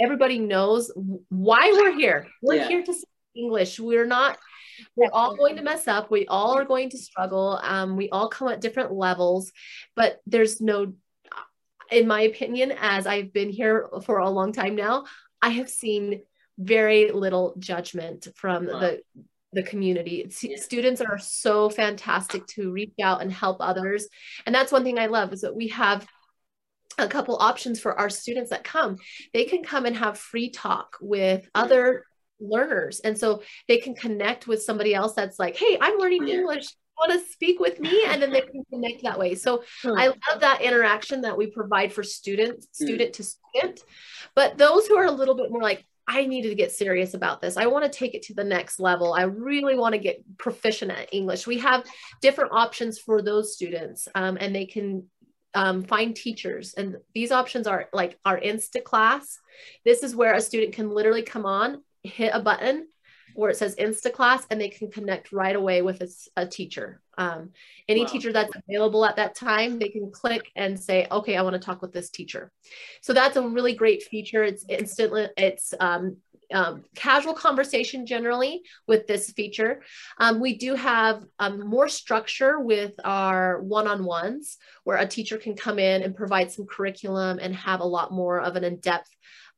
everybody 0.00 0.38
knows 0.38 0.90
why 1.28 1.70
we're 1.72 1.96
here. 1.96 2.26
We're 2.42 2.56
yeah. 2.56 2.68
here 2.68 2.82
to 2.82 2.92
speak 2.92 3.08
English. 3.34 3.78
We're 3.78 4.06
not 4.06 4.38
we're 4.96 5.10
all 5.12 5.36
going 5.36 5.56
to 5.56 5.62
mess 5.62 5.86
up 5.86 6.10
we 6.10 6.26
all 6.26 6.56
are 6.56 6.64
going 6.64 6.88
to 6.88 6.96
struggle 6.96 7.60
um, 7.62 7.96
we 7.96 8.08
all 8.08 8.28
come 8.28 8.48
at 8.48 8.62
different 8.62 8.92
levels 8.92 9.52
but 9.94 10.20
there's 10.26 10.58
no 10.60 10.94
in 11.90 12.06
my 12.06 12.22
opinion, 12.22 12.72
as 12.78 13.06
I've 13.06 13.32
been 13.32 13.50
here 13.50 13.88
for 14.04 14.18
a 14.18 14.30
long 14.30 14.52
time 14.52 14.76
now, 14.76 15.04
I 15.42 15.50
have 15.50 15.68
seen 15.68 16.22
very 16.58 17.10
little 17.10 17.54
judgment 17.58 18.28
from 18.36 18.66
wow. 18.66 18.78
the 18.80 19.02
the 19.52 19.62
community. 19.64 20.30
Yeah. 20.42 20.56
Students 20.58 21.00
are 21.00 21.18
so 21.18 21.68
fantastic 21.68 22.46
to 22.48 22.70
reach 22.70 22.92
out 23.02 23.20
and 23.20 23.32
help 23.32 23.56
others. 23.60 24.06
And 24.46 24.54
that's 24.54 24.70
one 24.70 24.84
thing 24.84 24.98
I 24.98 25.06
love 25.06 25.32
is 25.32 25.40
that 25.40 25.56
we 25.56 25.68
have 25.68 26.06
a 26.98 27.08
couple 27.08 27.36
options 27.36 27.80
for 27.80 27.98
our 27.98 28.10
students 28.10 28.50
that 28.50 28.62
come. 28.62 28.96
They 29.32 29.44
can 29.44 29.64
come 29.64 29.86
and 29.86 29.96
have 29.96 30.18
free 30.18 30.50
talk 30.50 30.96
with 31.00 31.48
other 31.52 32.04
learners. 32.38 33.00
And 33.00 33.18
so 33.18 33.42
they 33.68 33.78
can 33.78 33.94
connect 33.94 34.46
with 34.46 34.62
somebody 34.62 34.94
else 34.94 35.14
that's 35.14 35.38
like, 35.38 35.56
hey, 35.56 35.78
I'm 35.80 35.98
learning. 35.98 36.28
English 36.28 36.68
want 37.00 37.12
to 37.12 37.32
speak 37.32 37.58
with 37.60 37.80
me 37.80 38.02
and 38.06 38.22
then 38.22 38.30
they 38.30 38.42
can 38.42 38.64
connect 38.72 39.02
that 39.02 39.18
way 39.18 39.34
so 39.34 39.62
i 39.96 40.06
love 40.06 40.40
that 40.40 40.60
interaction 40.60 41.20
that 41.22 41.36
we 41.36 41.46
provide 41.46 41.92
for 41.92 42.02
students 42.02 42.68
hmm. 42.78 42.84
student 42.84 43.12
to 43.12 43.22
student 43.22 43.80
but 44.34 44.58
those 44.58 44.86
who 44.86 44.96
are 44.96 45.06
a 45.06 45.10
little 45.10 45.34
bit 45.34 45.50
more 45.50 45.62
like 45.62 45.84
I 46.12 46.26
needed 46.26 46.48
to 46.48 46.56
get 46.56 46.72
serious 46.72 47.14
about 47.14 47.40
this. 47.40 47.56
I 47.56 47.66
want 47.66 47.84
to 47.84 47.98
take 47.98 48.14
it 48.14 48.22
to 48.22 48.34
the 48.34 48.42
next 48.42 48.80
level. 48.80 49.12
I 49.12 49.22
really 49.22 49.76
want 49.76 49.92
to 49.92 50.00
get 50.00 50.24
proficient 50.38 50.90
at 50.90 51.14
English. 51.14 51.46
We 51.46 51.58
have 51.58 51.84
different 52.20 52.50
options 52.52 52.98
for 52.98 53.22
those 53.22 53.54
students, 53.54 54.08
um, 54.16 54.36
and 54.40 54.52
they 54.52 54.66
can 54.66 55.04
um, 55.54 55.84
find 55.84 56.14
teachers. 56.16 56.74
And 56.74 56.96
these 57.14 57.30
options 57.30 57.68
are 57.68 57.88
like 57.92 58.18
our 58.24 58.40
Insta 58.40 58.82
class. 58.82 59.38
This 59.84 60.02
is 60.02 60.16
where 60.16 60.34
a 60.34 60.40
student 60.40 60.74
can 60.74 60.90
literally 60.90 61.22
come 61.22 61.46
on, 61.46 61.82
hit 62.02 62.32
a 62.34 62.40
button, 62.40 62.88
where 63.34 63.50
it 63.50 63.56
says 63.56 63.76
Instaclass 63.76 64.44
and 64.50 64.60
they 64.60 64.68
can 64.68 64.90
connect 64.90 65.32
right 65.32 65.56
away 65.56 65.82
with 65.82 66.00
a, 66.02 66.08
a 66.36 66.46
teacher. 66.46 67.00
Um, 67.18 67.50
any 67.88 68.02
wow. 68.02 68.06
teacher 68.06 68.32
that's 68.32 68.52
available 68.56 69.04
at 69.04 69.16
that 69.16 69.34
time, 69.34 69.78
they 69.78 69.88
can 69.88 70.10
click 70.10 70.50
and 70.56 70.78
say, 70.78 71.06
okay, 71.10 71.36
I 71.36 71.42
want 71.42 71.54
to 71.54 71.60
talk 71.60 71.82
with 71.82 71.92
this 71.92 72.10
teacher. 72.10 72.50
So 73.02 73.12
that's 73.12 73.36
a 73.36 73.46
really 73.46 73.74
great 73.74 74.02
feature. 74.04 74.42
It's 74.42 74.64
instantly, 74.68 75.28
it's 75.36 75.74
um, 75.80 76.16
um, 76.52 76.84
casual 76.94 77.34
conversation 77.34 78.06
generally 78.06 78.62
with 78.86 79.06
this 79.06 79.30
feature. 79.32 79.82
Um, 80.18 80.40
we 80.40 80.56
do 80.56 80.74
have 80.74 81.24
um, 81.38 81.68
more 81.68 81.88
structure 81.88 82.58
with 82.58 82.94
our 83.04 83.60
one 83.62 83.86
on 83.86 84.04
ones 84.04 84.58
where 84.84 84.96
a 84.96 85.06
teacher 85.06 85.36
can 85.36 85.54
come 85.54 85.78
in 85.78 86.02
and 86.02 86.16
provide 86.16 86.50
some 86.50 86.66
curriculum 86.66 87.38
and 87.40 87.54
have 87.54 87.80
a 87.80 87.84
lot 87.84 88.12
more 88.12 88.40
of 88.40 88.56
an 88.56 88.64
in 88.64 88.76
depth 88.76 89.10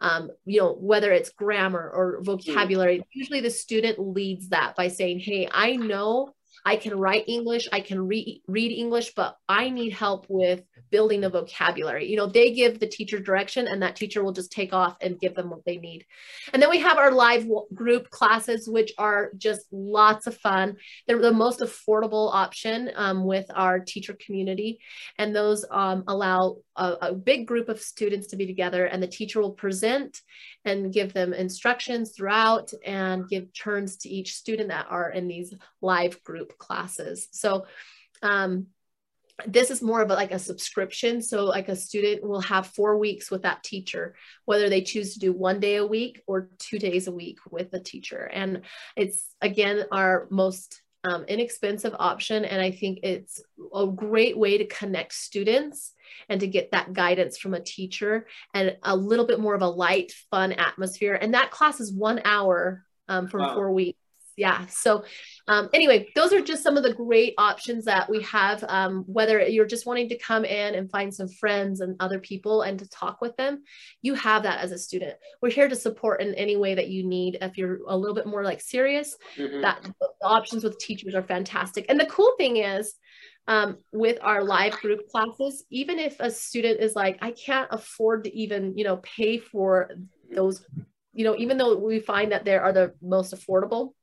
um, 0.02 0.30
you 0.44 0.60
know, 0.60 0.74
whether 0.74 1.12
it's 1.12 1.30
grammar 1.30 1.88
or 1.88 2.20
vocabulary, 2.22 2.98
mm. 2.98 3.04
usually 3.12 3.40
the 3.40 3.50
student 3.50 3.98
leads 3.98 4.48
that 4.48 4.74
by 4.76 4.88
saying, 4.88 5.20
Hey, 5.20 5.48
I 5.50 5.76
know 5.76 6.34
I 6.64 6.76
can 6.76 6.96
write 6.96 7.24
English, 7.26 7.68
I 7.72 7.80
can 7.80 8.06
re- 8.06 8.42
read 8.46 8.72
English, 8.72 9.14
but 9.14 9.36
I 9.48 9.70
need 9.70 9.92
help 9.92 10.26
with 10.28 10.62
building 10.90 11.22
the 11.22 11.30
vocabulary. 11.30 12.08
You 12.08 12.16
know, 12.16 12.26
they 12.26 12.52
give 12.52 12.78
the 12.78 12.86
teacher 12.86 13.18
direction 13.18 13.66
and 13.66 13.82
that 13.82 13.96
teacher 13.96 14.22
will 14.22 14.32
just 14.32 14.52
take 14.52 14.72
off 14.72 14.96
and 15.00 15.18
give 15.18 15.34
them 15.34 15.50
what 15.50 15.64
they 15.64 15.78
need. 15.78 16.06
And 16.52 16.62
then 16.62 16.70
we 16.70 16.78
have 16.80 16.98
our 16.98 17.10
live 17.10 17.46
group 17.74 18.10
classes, 18.10 18.68
which 18.68 18.92
are 18.98 19.32
just 19.36 19.66
lots 19.72 20.26
of 20.26 20.36
fun. 20.36 20.76
They're 21.06 21.18
the 21.18 21.32
most 21.32 21.60
affordable 21.60 22.32
option 22.32 22.90
um, 22.94 23.24
with 23.24 23.46
our 23.54 23.80
teacher 23.80 24.16
community. 24.24 24.78
And 25.18 25.34
those 25.34 25.64
um, 25.70 26.04
allow 26.06 26.58
a, 26.76 26.96
a 27.00 27.14
big 27.14 27.46
group 27.46 27.68
of 27.68 27.80
students 27.80 28.28
to 28.28 28.36
be 28.36 28.46
together 28.46 28.84
and 28.84 29.02
the 29.02 29.08
teacher 29.08 29.40
will 29.40 29.52
present 29.52 30.20
and 30.64 30.92
give 30.92 31.12
them 31.12 31.32
instructions 31.32 32.12
throughout 32.12 32.70
and 32.84 33.28
give 33.28 33.52
turns 33.52 33.96
to 33.98 34.08
each 34.08 34.34
student 34.34 34.68
that 34.68 34.86
are 34.88 35.10
in 35.10 35.26
these 35.26 35.54
live 35.80 36.22
group 36.22 36.51
classes. 36.58 37.28
So 37.32 37.66
um, 38.22 38.66
this 39.46 39.70
is 39.70 39.82
more 39.82 40.02
of 40.02 40.10
a, 40.10 40.14
like 40.14 40.32
a 40.32 40.38
subscription. 40.38 41.22
So 41.22 41.44
like 41.44 41.68
a 41.68 41.76
student 41.76 42.22
will 42.22 42.40
have 42.42 42.66
four 42.68 42.98
weeks 42.98 43.30
with 43.30 43.42
that 43.42 43.62
teacher 43.62 44.14
whether 44.44 44.68
they 44.68 44.82
choose 44.82 45.14
to 45.14 45.18
do 45.18 45.32
one 45.32 45.60
day 45.60 45.76
a 45.76 45.86
week 45.86 46.22
or 46.26 46.50
two 46.58 46.78
days 46.78 47.06
a 47.06 47.12
week 47.12 47.38
with 47.50 47.70
the 47.70 47.80
teacher. 47.80 48.24
And 48.32 48.62
it's 48.96 49.26
again 49.40 49.84
our 49.90 50.26
most 50.30 50.82
um, 51.04 51.24
inexpensive 51.24 51.94
option. 51.98 52.44
And 52.44 52.62
i 52.62 52.70
think 52.70 53.00
it's 53.02 53.42
a 53.74 53.86
great 53.86 54.38
way 54.38 54.58
to 54.58 54.66
connect 54.66 55.14
students 55.14 55.92
and 56.28 56.40
to 56.40 56.46
get 56.46 56.70
that 56.70 56.92
guidance 56.92 57.38
from 57.38 57.54
a 57.54 57.60
teacher 57.60 58.26
and 58.54 58.76
a 58.82 58.94
little 58.94 59.26
bit 59.26 59.40
more 59.40 59.54
of 59.54 59.62
a 59.62 59.68
light 59.68 60.12
fun 60.30 60.52
atmosphere. 60.52 61.14
And 61.14 61.34
that 61.34 61.50
class 61.50 61.80
is 61.80 61.92
one 61.92 62.20
hour 62.24 62.84
um, 63.08 63.26
for 63.26 63.40
wow. 63.40 63.54
four 63.54 63.72
weeks. 63.72 63.98
Yeah. 64.36 64.66
So 64.66 65.04
um, 65.48 65.68
anyway 65.72 66.08
those 66.14 66.32
are 66.32 66.40
just 66.40 66.62
some 66.62 66.76
of 66.76 66.82
the 66.82 66.94
great 66.94 67.34
options 67.38 67.84
that 67.84 68.08
we 68.08 68.22
have 68.22 68.64
um, 68.68 69.04
whether 69.06 69.40
you're 69.40 69.66
just 69.66 69.86
wanting 69.86 70.08
to 70.08 70.18
come 70.18 70.44
in 70.44 70.74
and 70.74 70.90
find 70.90 71.12
some 71.14 71.28
friends 71.28 71.80
and 71.80 71.96
other 72.00 72.18
people 72.18 72.62
and 72.62 72.78
to 72.78 72.88
talk 72.88 73.20
with 73.20 73.36
them 73.36 73.62
you 74.00 74.14
have 74.14 74.42
that 74.44 74.60
as 74.60 74.72
a 74.72 74.78
student. 74.78 75.16
We're 75.40 75.50
here 75.50 75.68
to 75.68 75.76
support 75.76 76.20
in 76.20 76.34
any 76.34 76.56
way 76.56 76.74
that 76.74 76.88
you 76.88 77.04
need. 77.04 77.38
If 77.40 77.58
you're 77.58 77.80
a 77.86 77.96
little 77.96 78.14
bit 78.14 78.26
more 78.26 78.44
like 78.44 78.60
serious 78.60 79.16
mm-hmm. 79.36 79.60
that 79.62 79.82
the 79.82 80.26
options 80.26 80.64
with 80.64 80.78
teachers 80.78 81.14
are 81.14 81.22
fantastic. 81.22 81.86
And 81.88 81.98
the 81.98 82.06
cool 82.06 82.34
thing 82.38 82.58
is 82.58 82.94
um, 83.48 83.78
with 83.92 84.18
our 84.22 84.44
live 84.44 84.74
group 84.74 85.08
classes 85.08 85.64
even 85.70 85.98
if 85.98 86.20
a 86.20 86.30
student 86.30 86.78
is 86.78 86.94
like 86.94 87.18
i 87.22 87.32
can't 87.32 87.66
afford 87.72 88.22
to 88.22 88.32
even 88.32 88.78
you 88.78 88.84
know 88.84 88.98
pay 88.98 89.36
for 89.36 89.90
those 90.32 90.64
you 91.12 91.24
know 91.24 91.34
even 91.36 91.58
though 91.58 91.76
we 91.76 91.98
find 91.98 92.30
that 92.30 92.44
they 92.44 92.54
are 92.54 92.72
the 92.72 92.94
most 93.02 93.34
affordable 93.34 93.94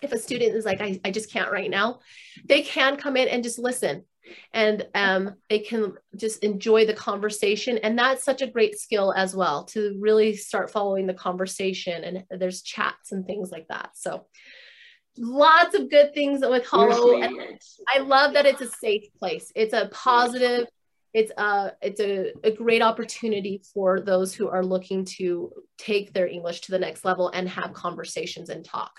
if 0.00 0.12
a 0.12 0.18
student 0.18 0.54
is 0.54 0.64
like, 0.64 0.80
I, 0.80 1.00
I 1.04 1.10
just 1.10 1.32
can't 1.32 1.50
right 1.50 1.70
now, 1.70 2.00
they 2.44 2.62
can 2.62 2.96
come 2.96 3.16
in 3.16 3.28
and 3.28 3.42
just 3.42 3.58
listen 3.58 4.04
and 4.52 4.86
um, 4.94 5.34
they 5.48 5.58
can 5.58 5.94
just 6.16 6.44
enjoy 6.44 6.86
the 6.86 6.94
conversation. 6.94 7.78
And 7.78 7.98
that's 7.98 8.24
such 8.24 8.42
a 8.42 8.46
great 8.46 8.78
skill 8.78 9.12
as 9.12 9.34
well 9.34 9.64
to 9.66 9.96
really 10.00 10.36
start 10.36 10.70
following 10.70 11.06
the 11.06 11.14
conversation. 11.14 12.04
And 12.04 12.40
there's 12.40 12.62
chats 12.62 13.12
and 13.12 13.26
things 13.26 13.50
like 13.50 13.68
that. 13.68 13.90
So 13.94 14.26
lots 15.16 15.74
of 15.74 15.90
good 15.90 16.14
things 16.14 16.40
with 16.42 16.66
Hallo. 16.66 17.20
I 17.88 17.98
love 18.00 18.34
that 18.34 18.46
it's 18.46 18.60
a 18.60 18.68
safe 18.68 19.04
place. 19.18 19.50
It's 19.56 19.72
a 19.72 19.88
positive, 19.92 20.66
it's 21.14 21.32
a 21.38 21.72
it's 21.80 22.00
a, 22.00 22.32
a 22.44 22.50
great 22.50 22.82
opportunity 22.82 23.62
for 23.72 24.00
those 24.00 24.34
who 24.34 24.48
are 24.48 24.64
looking 24.64 25.06
to 25.16 25.50
take 25.78 26.12
their 26.12 26.28
English 26.28 26.60
to 26.62 26.70
the 26.70 26.78
next 26.78 27.04
level 27.04 27.30
and 27.30 27.48
have 27.48 27.72
conversations 27.72 28.50
and 28.50 28.64
talk 28.64 28.92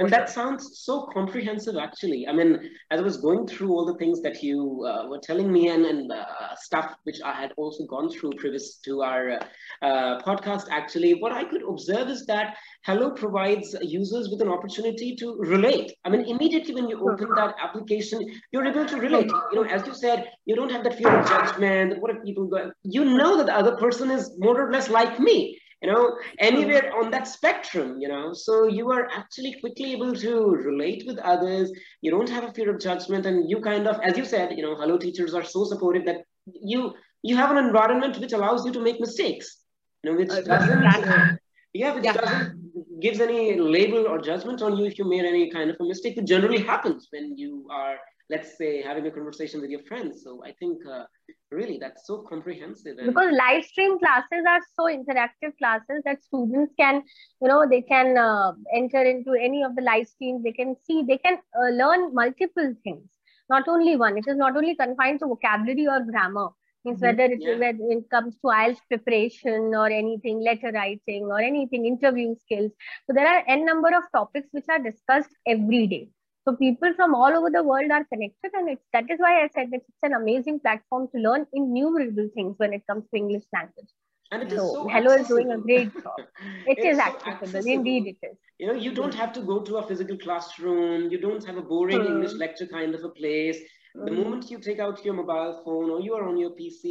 and 0.00 0.08
sure. 0.08 0.18
that 0.18 0.30
sounds 0.30 0.80
so 0.80 1.02
comprehensive, 1.12 1.76
actually. 1.76 2.26
I 2.26 2.32
mean, 2.32 2.58
as 2.90 3.00
I 3.00 3.02
was 3.02 3.18
going 3.18 3.46
through 3.46 3.70
all 3.70 3.84
the 3.84 3.98
things 3.98 4.22
that 4.22 4.42
you 4.42 4.82
uh, 4.88 5.06
were 5.08 5.20
telling 5.22 5.52
me 5.52 5.68
and, 5.68 5.84
and 5.84 6.10
uh, 6.10 6.56
stuff 6.56 6.94
which 7.02 7.20
I 7.22 7.34
had 7.34 7.52
also 7.58 7.84
gone 7.84 8.10
through 8.10 8.30
previous 8.38 8.76
to 8.86 9.02
our 9.02 9.38
uh, 9.82 10.18
podcast, 10.22 10.68
actually, 10.70 11.20
what 11.20 11.32
I 11.32 11.44
could 11.44 11.62
observe 11.68 12.08
is 12.08 12.24
that 12.26 12.56
Hallo 12.86 13.10
provides 13.10 13.76
users 13.82 14.30
with 14.30 14.40
an 14.40 14.48
opportunity 14.48 15.14
to 15.16 15.36
relate. 15.38 15.92
I 16.06 16.08
mean, 16.08 16.24
immediately 16.24 16.74
when 16.74 16.88
you 16.88 16.98
open 17.06 17.28
that 17.36 17.54
application, 17.62 18.24
you're 18.52 18.64
able 18.64 18.86
to 18.86 18.96
relate. 18.96 19.30
You 19.52 19.56
know, 19.56 19.64
as 19.64 19.86
you 19.86 19.92
said, 19.92 20.30
you 20.46 20.56
don't 20.56 20.72
have 20.72 20.82
that 20.84 20.96
fear 20.96 21.14
of 21.14 21.28
judgment. 21.28 22.00
What 22.00 22.16
if 22.16 22.24
people 22.24 22.46
go? 22.46 22.72
You 22.84 23.04
know 23.04 23.36
that 23.36 23.46
the 23.46 23.54
other 23.54 23.76
person 23.76 24.10
is 24.10 24.32
more 24.38 24.58
or 24.58 24.72
less 24.72 24.88
like 24.88 25.20
me 25.20 25.59
you 25.82 25.90
know 25.90 26.16
anywhere 26.38 26.92
on 26.98 27.10
that 27.10 27.26
spectrum 27.26 27.98
you 28.00 28.08
know 28.08 28.32
so 28.32 28.66
you 28.66 28.90
are 28.90 29.08
actually 29.10 29.54
quickly 29.60 29.92
able 29.92 30.14
to 30.14 30.50
relate 30.50 31.04
with 31.06 31.18
others. 31.18 31.72
You 32.02 32.10
don't 32.10 32.28
have 32.28 32.44
a 32.44 32.52
fear 32.52 32.70
of 32.74 32.80
judgment 32.80 33.26
and 33.26 33.48
you 33.48 33.60
kind 33.60 33.86
of 33.86 34.00
as 34.02 34.16
you 34.16 34.24
said 34.24 34.56
you 34.56 34.62
know 34.62 34.74
Hallo 34.76 34.98
teachers 34.98 35.34
are 35.34 35.44
so 35.44 35.64
supportive 35.64 36.04
that 36.06 36.24
you 36.46 36.92
you 37.22 37.36
have 37.36 37.50
an 37.50 37.58
environment 37.58 38.18
which 38.18 38.32
allows 38.32 38.64
you 38.64 38.72
to 38.72 38.80
make 38.80 39.00
mistakes. 39.00 39.58
You 40.02 40.10
know 40.10 40.18
which 40.18 40.28
doesn't 40.28 40.86
uh, 40.86 41.36
yeah 41.72 41.94
which 41.94 42.04
yeah. 42.04 42.12
doesn't 42.12 43.00
gives 43.00 43.20
any 43.20 43.58
label 43.58 44.06
or 44.06 44.20
judgment 44.20 44.62
on 44.62 44.76
you 44.76 44.84
if 44.84 44.98
you 44.98 45.04
made 45.08 45.24
any 45.24 45.50
kind 45.50 45.70
of 45.70 45.76
a 45.80 45.84
mistake 45.84 46.16
it 46.18 46.26
generally 46.26 46.62
happens 46.62 47.08
when 47.10 47.36
you 47.36 47.66
are 47.70 47.96
let's 48.30 48.56
say 48.56 48.82
having 48.82 49.06
a 49.06 49.10
conversation 49.10 49.60
with 49.60 49.70
your 49.70 49.82
friends 49.88 50.22
so 50.24 50.42
i 50.44 50.52
think 50.60 50.78
uh, 50.86 51.04
really 51.50 51.78
that's 51.78 52.06
so 52.06 52.18
comprehensive 52.28 52.98
and... 52.98 53.08
because 53.08 53.32
live 53.32 53.64
stream 53.64 53.98
classes 53.98 54.44
are 54.52 54.60
so 54.78 54.84
interactive 54.96 55.56
classes 55.58 56.02
that 56.04 56.22
students 56.22 56.72
can 56.78 57.02
you 57.42 57.48
know 57.48 57.66
they 57.68 57.82
can 57.82 58.16
uh, 58.16 58.52
enter 58.74 59.02
into 59.02 59.32
any 59.48 59.62
of 59.62 59.74
the 59.76 59.82
live 59.82 60.06
streams 60.06 60.42
they 60.44 60.56
can 60.60 60.76
see 60.86 61.02
they 61.08 61.18
can 61.18 61.38
uh, 61.60 61.70
learn 61.82 62.14
multiple 62.14 62.72
things 62.84 63.04
not 63.48 63.68
only 63.68 63.96
one 63.96 64.16
it 64.16 64.24
is 64.28 64.36
not 64.36 64.56
only 64.56 64.76
confined 64.76 65.20
to 65.20 65.26
vocabulary 65.26 65.86
or 65.86 66.00
grammar 66.12 66.48
means 66.84 67.00
mm-hmm. 67.00 67.06
whether, 67.06 67.32
it, 67.32 67.40
yeah. 67.40 67.58
whether 67.58 67.98
it 67.98 68.08
comes 68.10 68.34
to 68.36 68.46
IELTS 68.46 68.78
preparation 68.88 69.74
or 69.74 69.86
anything, 69.88 70.40
letter 70.40 70.72
writing 70.72 71.24
or 71.24 71.38
anything, 71.40 71.84
interview 71.84 72.34
skills. 72.40 72.72
So 73.06 73.12
there 73.12 73.26
are 73.26 73.44
n 73.46 73.66
number 73.66 73.88
of 73.88 74.04
topics 74.14 74.48
which 74.52 74.64
are 74.70 74.78
discussed 74.78 75.34
every 75.46 75.86
day. 75.86 76.08
So 76.48 76.56
people 76.56 76.92
from 76.94 77.14
all 77.14 77.36
over 77.36 77.50
the 77.50 77.62
world 77.62 77.90
are 77.90 78.04
connected, 78.04 78.52
and 78.54 78.70
it's 78.70 78.82
that 78.92 79.10
is 79.10 79.18
why 79.18 79.42
I 79.44 79.48
said 79.54 79.70
that 79.72 79.82
it's 79.86 80.02
an 80.02 80.14
amazing 80.14 80.60
platform 80.60 81.08
to 81.14 81.20
learn 81.20 81.46
innumerable 81.52 82.28
things 82.34 82.54
when 82.58 82.72
it 82.72 82.86
comes 82.86 83.04
to 83.10 83.16
English 83.16 83.44
language. 83.52 83.90
And 84.32 84.42
it 84.44 84.52
is 84.52 84.60
so, 84.60 84.72
so 84.72 84.88
Hallo 84.88 85.12
accessible. 85.12 85.20
is 85.20 85.28
doing 85.28 85.52
a 85.52 85.58
great 85.58 85.92
job. 85.92 86.20
It 86.66 86.78
is 86.78 86.96
so 86.96 87.02
accessible. 87.02 87.32
accessible. 87.32 87.72
Indeed, 87.72 88.06
it 88.06 88.26
is. 88.26 88.36
You 88.58 88.68
know, 88.68 88.74
you 88.74 88.92
don't 88.94 89.14
have 89.14 89.32
to 89.34 89.42
go 89.42 89.60
to 89.60 89.78
a 89.78 89.86
physical 89.86 90.16
classroom. 90.16 91.10
You 91.10 91.18
don't 91.18 91.44
have 91.44 91.56
a 91.56 91.62
boring 91.62 91.98
mm. 91.98 92.06
English 92.06 92.34
lecture 92.34 92.66
kind 92.66 92.94
of 92.94 93.04
a 93.04 93.08
place. 93.08 93.58
Mm. 93.96 94.04
The 94.04 94.10
hmm. 94.12 94.22
moment 94.22 94.50
you 94.50 94.60
take 94.60 94.78
out 94.78 95.04
your 95.04 95.14
mobile 95.14 95.62
phone 95.64 95.90
or 95.90 96.00
you 96.00 96.14
are 96.14 96.28
on 96.28 96.36
your 96.36 96.50
PC, 96.50 96.84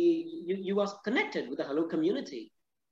you, 0.48 0.58
you 0.60 0.80
are 0.82 0.92
connected 1.06 1.50
with 1.50 1.60
the 1.60 1.64
Hallo 1.64 1.88
community 1.88 2.52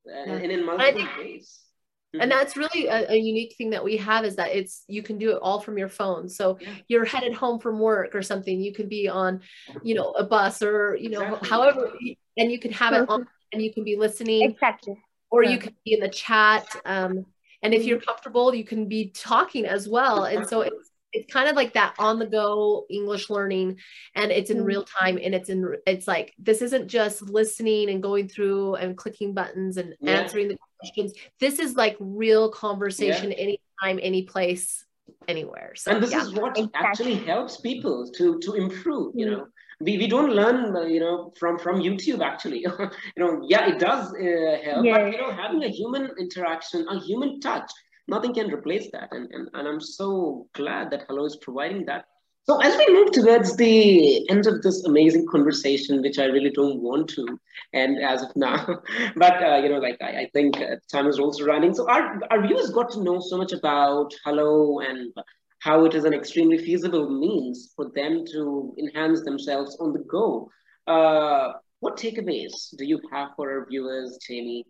uh, 0.09 0.31
and 0.31 0.51
in 0.51 0.65
multiple 0.65 1.07
ways. 1.19 1.66
Mm-hmm. 2.13 2.21
And 2.21 2.31
that's 2.31 2.55
really 2.55 2.87
a, 2.87 3.11
a, 3.11 3.15
unique 3.17 3.55
thing 3.57 3.71
that 3.71 3.83
we 3.83 3.97
have 3.97 4.23
is 4.23 4.37
that 4.37 4.55
it's 4.55 4.85
you 4.87 5.03
can 5.03 5.17
do 5.17 5.31
it 5.31 5.39
all 5.41 5.59
from 5.59 5.77
your 5.77 5.89
phone. 5.89 6.29
So 6.29 6.57
yeah. 6.61 6.69
you're 6.87 7.03
headed 7.03 7.33
home 7.33 7.59
from 7.59 7.79
work 7.79 8.15
or 8.15 8.21
something. 8.21 8.61
You 8.61 8.73
could 8.73 8.87
be 8.87 9.09
on, 9.09 9.41
you 9.83 9.93
know, 9.93 10.11
a 10.11 10.23
bus 10.23 10.61
or 10.61 10.95
you 10.95 11.09
know, 11.09 11.21
exactly. 11.21 11.49
however, 11.49 11.91
and 12.37 12.49
you 12.49 12.59
can 12.59 12.71
have 12.71 12.93
it 12.93 13.09
on 13.09 13.27
and 13.51 13.61
you 13.61 13.73
can 13.73 13.83
be 13.83 13.97
listening. 13.97 14.49
Exactly. 14.49 14.95
Or 15.29 15.43
yeah. 15.43 15.49
you 15.49 15.57
can 15.57 15.75
be 15.83 15.93
in 15.95 15.99
the 15.99 16.07
chat. 16.07 16.65
Um, 16.85 17.25
and 17.61 17.73
if 17.73 17.83
you're 17.83 17.97
mm-hmm. 17.97 18.05
comfortable, 18.05 18.55
you 18.55 18.63
can 18.63 18.87
be 18.87 19.09
talking 19.09 19.65
as 19.65 19.89
well. 19.89 20.23
And 20.23 20.47
so 20.47 20.61
it's 20.61 20.91
it's 21.13 21.31
kind 21.31 21.49
of 21.49 21.55
like 21.55 21.73
that 21.73 21.95
on 21.99 22.19
the 22.19 22.25
go 22.25 22.85
English 22.89 23.29
learning 23.29 23.77
and 24.15 24.31
it's 24.31 24.49
in 24.49 24.63
real 24.63 24.83
mm-hmm. 24.83 25.05
time 25.05 25.19
and 25.21 25.33
it's 25.33 25.49
in 25.49 25.75
it's 25.85 26.07
like 26.07 26.33
this 26.37 26.61
isn't 26.61 26.87
just 26.87 27.21
listening 27.23 27.89
and 27.89 28.03
going 28.03 28.27
through 28.27 28.75
and 28.75 28.97
clicking 28.97 29.33
buttons 29.33 29.77
and 29.77 29.95
yeah. 29.99 30.11
answering 30.11 30.47
the 30.47 30.57
questions. 30.79 31.13
This 31.39 31.59
is 31.59 31.75
like 31.75 31.95
real 31.99 32.49
conversation 32.49 33.31
yeah. 33.31 33.37
anytime, 33.37 33.99
any 34.01 34.23
place, 34.23 34.85
anywhere. 35.27 35.73
So, 35.75 35.91
and 35.91 36.03
this 36.03 36.11
yeah. 36.11 36.21
is 36.21 36.33
what 36.33 36.57
actually 36.73 37.15
helps 37.15 37.59
people 37.61 38.09
to 38.17 38.39
to 38.39 38.53
improve. 38.53 39.13
You 39.15 39.29
know, 39.29 39.47
we, 39.79 39.97
we 39.97 40.07
don't 40.07 40.31
learn 40.31 40.75
uh, 40.75 40.81
you 40.81 40.99
know 40.99 41.33
from 41.39 41.57
from 41.59 41.81
YouTube 41.81 42.21
actually. 42.21 42.59
you 42.69 42.89
know, 43.17 43.41
yeah, 43.47 43.67
it 43.67 43.79
does 43.79 44.13
uh, 44.13 44.57
help, 44.63 44.85
yeah. 44.85 44.97
but 44.97 45.11
you 45.11 45.17
know, 45.17 45.31
having 45.31 45.63
a 45.63 45.69
human 45.69 46.11
interaction, 46.19 46.87
a 46.89 46.99
human 46.99 47.39
touch, 47.39 47.71
nothing 48.07 48.33
can 48.33 48.51
replace 48.51 48.89
that. 48.91 49.09
And 49.11 49.31
and, 49.31 49.49
and 49.53 49.67
I'm 49.67 49.81
so 49.81 50.47
glad 50.53 50.91
that 50.91 51.05
Hallo 51.07 51.25
is 51.25 51.37
providing 51.37 51.85
that 51.85 52.05
so 52.47 52.59
as 52.61 52.77
we 52.77 52.93
move 52.93 53.11
towards 53.11 53.57
the 53.57 54.29
end 54.29 54.47
of 54.47 54.61
this 54.61 54.85
amazing 54.85 55.25
conversation, 55.27 56.01
which 56.01 56.17
I 56.17 56.25
really 56.25 56.49
don't 56.51 56.81
want 56.81 57.09
to 57.09 57.39
end 57.73 57.99
as 58.01 58.23
of 58.23 58.35
now, 58.35 58.81
but 59.15 59.43
uh, 59.43 59.57
you 59.57 59.69
know, 59.69 59.79
like 59.79 59.97
I, 60.01 60.21
I 60.21 60.29
think 60.33 60.57
uh, 60.57 60.77
time 60.91 61.07
is 61.07 61.19
also 61.19 61.45
running. 61.45 61.73
So 61.73 61.89
our 61.89 62.19
our 62.31 62.45
viewers 62.47 62.69
got 62.69 62.91
to 62.91 63.03
know 63.03 63.19
so 63.19 63.37
much 63.37 63.51
about 63.51 64.13
Hallo 64.25 64.79
and 64.79 65.13
how 65.59 65.85
it 65.85 65.93
is 65.95 66.05
an 66.05 66.13
extremely 66.13 66.57
feasible 66.57 67.09
means 67.09 67.73
for 67.75 67.89
them 67.95 68.23
to 68.31 68.73
enhance 68.79 69.23
themselves 69.23 69.77
on 69.81 69.91
the 69.93 69.99
go. 69.99 70.49
Uh, 70.87 71.53
what 71.79 71.97
takeaways 71.97 72.75
do 72.77 72.85
you 72.85 72.99
have 73.11 73.29
for 73.35 73.51
our 73.51 73.65
viewers, 73.67 74.17
Jamie, 74.25 74.65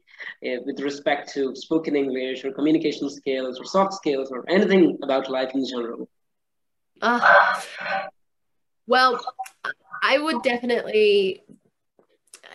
uh, 0.46 0.58
with 0.66 0.80
respect 0.80 1.32
to 1.34 1.56
spoken 1.56 1.96
English 1.96 2.44
or 2.44 2.52
communication 2.52 3.10
skills 3.10 3.60
or 3.60 3.66
soft 3.66 3.94
skills 3.94 4.32
or 4.32 4.44
anything 4.50 4.98
about 5.04 5.30
life 5.30 5.52
in 5.54 5.66
general? 5.66 6.10
Uh, 7.02 7.62
well, 8.88 9.20
I 10.04 10.18
would 10.18 10.42
definitely 10.44 11.44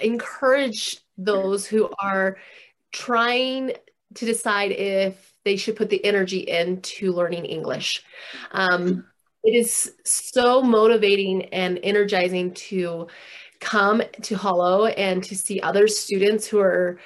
encourage 0.00 0.98
those 1.18 1.66
who 1.66 1.90
are 2.00 2.36
trying 2.92 3.72
to 4.14 4.24
decide 4.24 4.72
if 4.72 5.34
they 5.44 5.56
should 5.56 5.76
put 5.76 5.90
the 5.90 6.04
energy 6.04 6.38
into 6.38 7.12
learning 7.12 7.44
English. 7.44 8.04
Um, 8.52 9.06
it 9.42 9.54
is 9.54 9.94
so 10.04 10.62
motivating 10.62 11.46
and 11.46 11.80
energizing 11.82 12.54
to 12.54 13.08
come 13.60 14.02
to 14.22 14.36
Hallo 14.36 14.86
and 14.86 15.22
to 15.24 15.36
see 15.36 15.60
other 15.60 15.88
students 15.88 16.46
who 16.46 16.60
are 16.60 16.98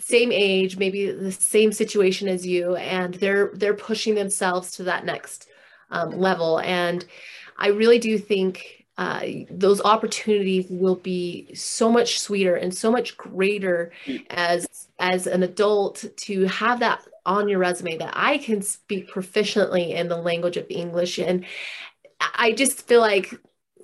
same 0.00 0.32
age, 0.32 0.76
maybe 0.76 1.10
the 1.10 1.30
same 1.30 1.72
situation 1.72 2.26
as 2.26 2.46
you, 2.46 2.74
and 2.76 3.14
they're 3.14 3.52
they're 3.54 3.74
pushing 3.74 4.14
themselves 4.14 4.72
to 4.72 4.84
that 4.84 5.04
next 5.04 5.48
um, 5.90 6.18
level. 6.18 6.60
And 6.60 7.04
I 7.58 7.68
really 7.68 7.98
do 7.98 8.18
think 8.18 8.84
uh, 8.98 9.22
those 9.50 9.82
opportunities 9.82 10.66
will 10.70 10.96
be 10.96 11.54
so 11.54 11.90
much 11.90 12.18
sweeter 12.18 12.56
and 12.56 12.74
so 12.74 12.90
much 12.90 13.16
greater 13.16 13.92
as 14.30 14.66
as 14.98 15.26
an 15.26 15.42
adult 15.42 16.04
to 16.16 16.46
have 16.46 16.80
that 16.80 17.02
on 17.26 17.46
your 17.46 17.58
resume 17.58 17.98
that 17.98 18.14
I 18.16 18.38
can 18.38 18.62
speak 18.62 19.10
proficiently 19.10 19.90
in 19.90 20.08
the 20.08 20.16
language 20.16 20.56
of 20.56 20.64
English 20.70 21.18
and 21.18 21.44
I 22.20 22.52
just 22.52 22.86
feel 22.86 23.00
like 23.00 23.34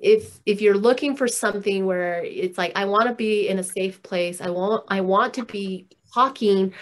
if 0.01 0.41
if 0.47 0.61
you're 0.61 0.77
looking 0.77 1.17
for 1.17 1.29
something 1.29 1.87
where 1.87 2.23
it's 2.25 2.59
like 2.59 2.73
I 2.75 2.87
want 2.87 3.09
to 3.09 3.15
be 3.15 3.49
in 3.49 3.59
a 3.59 3.63
safe 3.63 4.03
place, 4.03 4.41
I 4.41 4.51
want 4.51 4.85
I 4.89 5.01
want 5.01 5.35
to 5.35 5.45
be 5.45 5.89
talking 6.13 6.73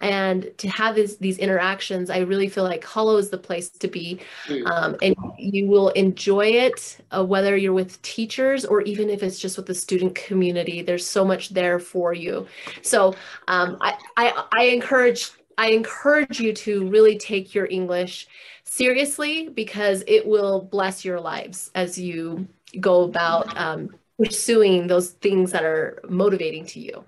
and 0.00 0.50
to 0.58 0.68
have 0.68 0.94
this, 0.94 1.16
these 1.16 1.38
interactions 1.38 2.10
i 2.10 2.18
really 2.18 2.48
feel 2.48 2.64
like 2.64 2.84
Hallo 2.84 3.16
is 3.16 3.30
the 3.30 3.38
place 3.38 3.68
to 3.68 3.88
be. 3.88 4.20
Mm. 4.46 4.66
um, 4.66 4.96
and 5.02 5.14
you 5.38 5.66
will 5.66 5.90
enjoy 5.90 6.46
it 6.46 6.98
uh, 7.10 7.24
whether 7.24 7.56
you're 7.56 7.72
with 7.72 8.00
teachers 8.02 8.64
or 8.64 8.82
even 8.82 9.10
if 9.10 9.22
it's 9.22 9.38
just 9.38 9.56
with 9.56 9.66
the 9.66 9.74
student 9.74 10.14
community. 10.14 10.82
There's 10.82 11.06
so 11.06 11.24
much 11.24 11.50
there 11.50 11.78
for 11.78 12.12
you. 12.12 12.46
So 12.82 13.14
um, 13.48 13.76
I, 13.80 13.94
I, 14.16 14.44
I 14.52 14.62
encourage 14.64 15.30
i 15.56 15.70
encourage 15.70 16.38
you 16.38 16.52
to 16.52 16.88
really 16.88 17.18
take 17.18 17.52
your 17.52 17.66
english 17.66 18.28
seriously 18.62 19.48
because 19.48 20.04
it 20.06 20.24
will 20.24 20.62
bless 20.62 21.04
your 21.04 21.20
lives 21.20 21.70
as 21.74 21.98
you 21.98 22.46
go 22.80 23.02
about 23.02 23.56
um, 23.58 23.90
pursuing 24.22 24.86
those 24.86 25.10
things 25.10 25.50
that 25.50 25.64
are 25.64 26.00
motivating 26.08 26.64
to 26.64 26.78
you 26.78 27.04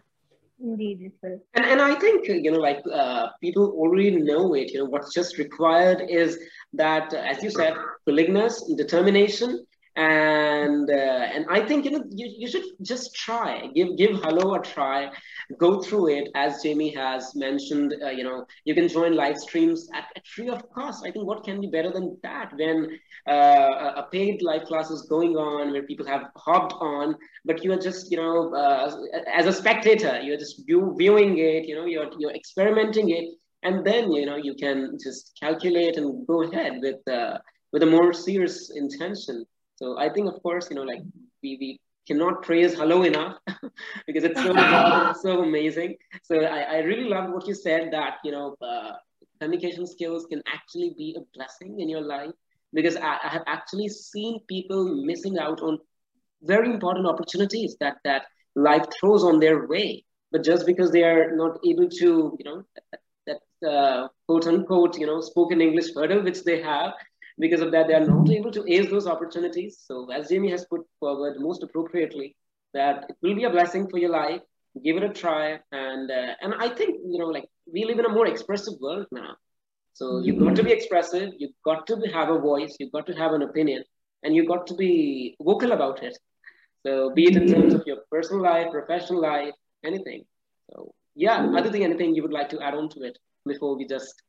Indeed, 0.63 1.13
And, 1.23 1.41
and 1.55 1.81
I 1.81 1.95
think, 1.95 2.27
you 2.29 2.51
know, 2.51 2.59
like 2.59 2.83
uh, 2.93 3.29
people 3.41 3.73
already 3.73 4.11
know 4.11 4.55
it. 4.55 4.71
You 4.73 4.81
know, 4.81 4.85
what's 4.85 5.15
just 5.15 5.39
required 5.39 6.03
is 6.09 6.39
that, 6.75 7.15
as 7.15 7.43
you 7.43 7.51
said, 7.51 7.75
willingness, 8.07 8.63
determination, 8.77 9.65
and 9.97 10.89
uh, 10.89 10.93
and 11.35 11.47
I 11.51 11.67
think 11.67 11.85
you 11.85 11.91
know 11.91 12.05
you, 12.11 12.33
you 12.39 12.49
should 12.49 12.63
just 12.83 13.15
try. 13.15 13.67
Give 13.75 13.97
give 13.97 14.13
Hallo 14.23 14.55
a 14.55 14.61
try. 14.61 15.11
Go 15.59 15.83
through 15.83 16.09
it. 16.11 16.29
As 16.35 16.63
Jamie 16.63 16.95
has 16.95 17.35
mentioned 17.35 17.97
uh, 18.03 18.11
you 18.11 18.23
know 18.23 18.47
you 18.65 18.75
can 18.75 18.87
join 18.89 19.15
live 19.15 19.37
streams 19.37 19.89
at, 19.93 20.05
at, 20.15 20.27
free 20.27 20.49
of 20.49 20.63
cost. 20.71 21.05
I 21.05 21.11
think 21.11 21.27
what 21.27 21.43
can 21.45 21.61
be 21.61 21.67
better 21.67 21.91
than 21.91 22.17
that 22.23 22.53
when 22.57 22.99
uh, 23.29 23.93
a 23.97 24.07
paid 24.13 24.43
live 24.43 24.65
class 24.65 24.91
is 24.91 25.03
going 25.03 25.37
on 25.37 25.73
where 25.73 25.83
people 25.83 26.07
have 26.07 26.31
hopped 26.37 26.75
on 26.81 27.17
but 27.45 27.65
you 27.65 27.73
are 27.73 27.79
just 27.79 28.11
you 28.13 28.17
know 28.17 28.55
uh, 28.55 28.97
as 29.35 29.47
a 29.47 29.53
spectator 29.53 30.21
you're 30.21 30.39
just 30.39 30.65
view, 30.67 30.95
viewing 30.99 31.39
it 31.39 31.67
you 31.67 31.75
know 31.75 31.87
you're 31.87 32.11
you're 32.19 32.35
experimenting 32.35 33.11
it. 33.11 33.35
And 33.63 33.85
then 33.85 34.11
you 34.13 34.25
know 34.25 34.37
you 34.37 34.55
can 34.55 34.97
just 35.03 35.37
calculate 35.39 35.97
and 35.97 36.27
go 36.27 36.45
ahead 36.45 36.79
with 36.81 37.07
uh, 37.09 37.39
with 37.73 37.83
a 37.83 37.87
more 37.87 38.13
serious 38.13 38.71
intention 38.75 39.45
so 39.81 39.99
I 39.99 40.11
think, 40.11 40.29
of 40.29 40.43
course, 40.43 40.69
you 40.71 40.77
know, 40.77 40.83
like 40.83 41.03
we, 41.43 41.57
we 41.59 41.81
cannot 42.07 42.43
praise 42.43 42.75
Hallo 42.75 43.03
enough 43.03 43.37
because 44.07 44.25
it's 44.25 44.43
so, 44.43 44.53
so 45.23 45.43
amazing. 45.43 45.97
So 46.23 46.41
I, 46.41 46.61
I 46.61 46.79
really 46.79 47.09
love 47.09 47.31
what 47.31 47.47
you 47.47 47.55
said 47.55 47.93
that, 47.93 48.19
you 48.25 48.33
know, 48.33 48.57
uh, 48.61 48.93
communication 49.41 49.87
skills 49.87 50.27
can 50.27 50.43
actually 50.53 50.95
be 50.99 51.17
a 51.19 51.23
blessing 51.35 51.81
in 51.81 51.89
your 51.89 52.03
life 52.03 52.33
because 52.75 52.97
I, 52.97 53.17
I 53.25 53.29
have 53.29 53.45
actually 53.47 53.89
seen 53.89 54.41
people 54.49 55.03
missing 55.05 55.39
out 55.39 55.63
on 55.63 55.79
very 56.43 56.71
important 56.71 57.07
opportunities 57.07 57.77
that, 57.81 57.97
that 58.05 58.25
life 58.55 58.85
throws 58.99 59.25
on 59.25 59.41
their 59.41 59.67
way. 59.67 60.05
But 60.33 60.45
just 60.45 60.67
because 60.67 60.91
they 60.91 61.05
are 61.05 61.35
not 61.35 61.59
able 61.67 61.89
to, 61.89 62.37
you 62.39 62.45
know, 62.45 62.63
that, 62.93 63.01
that 63.27 63.69
uh, 63.69 64.09
quote 64.29 64.47
unquote, 64.47 64.99
you 64.99 65.07
know, 65.07 65.21
spoken 65.21 65.61
English 65.61 65.95
hurdle 65.95 66.23
which 66.23 66.45
they 66.45 66.63
have, 66.63 66.93
because 67.41 67.61
of 67.61 67.73
that, 67.73 67.89
they 67.89 67.95
are 67.95 68.07
not 68.07 68.31
able 68.31 68.53
to 68.53 68.65
ace 68.73 68.91
those 68.91 69.07
opportunities. 69.07 69.83
So, 69.85 70.11
as 70.13 70.29
Jamie 70.29 70.51
has 70.51 70.65
put 70.67 70.83
forward 71.01 71.37
most 71.39 71.63
appropriately, 71.63 72.37
that 72.75 73.07
it 73.09 73.17
will 73.23 73.35
be 73.35 73.45
a 73.45 73.51
blessing 73.51 73.89
for 73.89 73.99
your 73.99 74.11
life. 74.11 74.43
Give 74.85 74.97
it 74.99 75.03
a 75.03 75.09
try, 75.09 75.59
and 75.73 76.11
uh, 76.11 76.35
and 76.43 76.55
I 76.55 76.69
think 76.69 77.01
you 77.05 77.19
know, 77.19 77.27
like 77.27 77.49
we 77.73 77.85
live 77.85 77.99
in 77.99 78.05
a 78.05 78.09
more 78.09 78.27
expressive 78.27 78.75
world 78.81 79.07
now. 79.11 79.35
So 79.95 80.21
you've 80.21 80.39
got 80.39 80.55
to 80.57 80.63
be 80.63 80.71
expressive. 80.71 81.33
You've 81.39 81.59
got 81.65 81.87
to 81.89 81.97
have 82.15 82.29
a 82.29 82.39
voice. 82.39 82.77
You've 82.79 82.93
got 82.93 83.07
to 83.07 83.15
have 83.15 83.33
an 83.33 83.43
opinion, 83.43 83.83
and 84.23 84.35
you've 84.35 84.47
got 84.47 84.69
to 84.69 84.75
be 84.75 85.37
vocal 85.43 85.73
about 85.73 86.05
it. 86.05 86.17
So 86.87 87.13
be 87.13 87.25
it 87.25 87.37
in 87.37 87.49
terms 87.49 87.75
of 87.75 87.83
your 87.87 87.99
personal 88.13 88.43
life, 88.43 88.69
professional 88.71 89.21
life, 89.21 89.55
anything. 89.85 90.25
So 90.71 90.95
yeah, 91.17 91.53
other 91.57 91.71
than 91.71 91.83
anything 91.83 92.15
you 92.15 92.23
would 92.23 92.33
like 92.33 92.49
to 92.51 92.61
add 92.61 92.75
on 92.75 92.89
to 92.91 93.03
it 93.03 93.19
before 93.45 93.77
we 93.77 93.87
just 93.87 94.23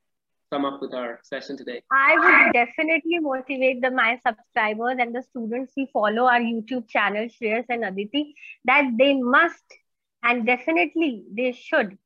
sum 0.52 0.66
up 0.66 0.82
with 0.82 0.94
our 0.94 1.20
session 1.24 1.58
today? 1.58 1.82
I 1.92 2.16
would 2.22 2.54
definitely 2.54 3.20
motivate 3.20 3.82
the 3.82 3.92
my 3.92 4.20
subscribers 4.26 4.98
and 5.00 5.16
the 5.16 5.24
students 5.24 5.74
who 5.76 5.88
follow 5.94 6.26
our 6.26 6.40
YouTube 6.40 6.88
channel, 6.88 7.28
Shreyas 7.36 7.66
and 7.70 7.86
Aditi, 7.86 8.36
that 8.66 8.92
they 8.98 9.14
must 9.16 9.78
and 10.24 10.46
definitely 10.46 11.24
they 11.32 11.52
should 11.52 11.98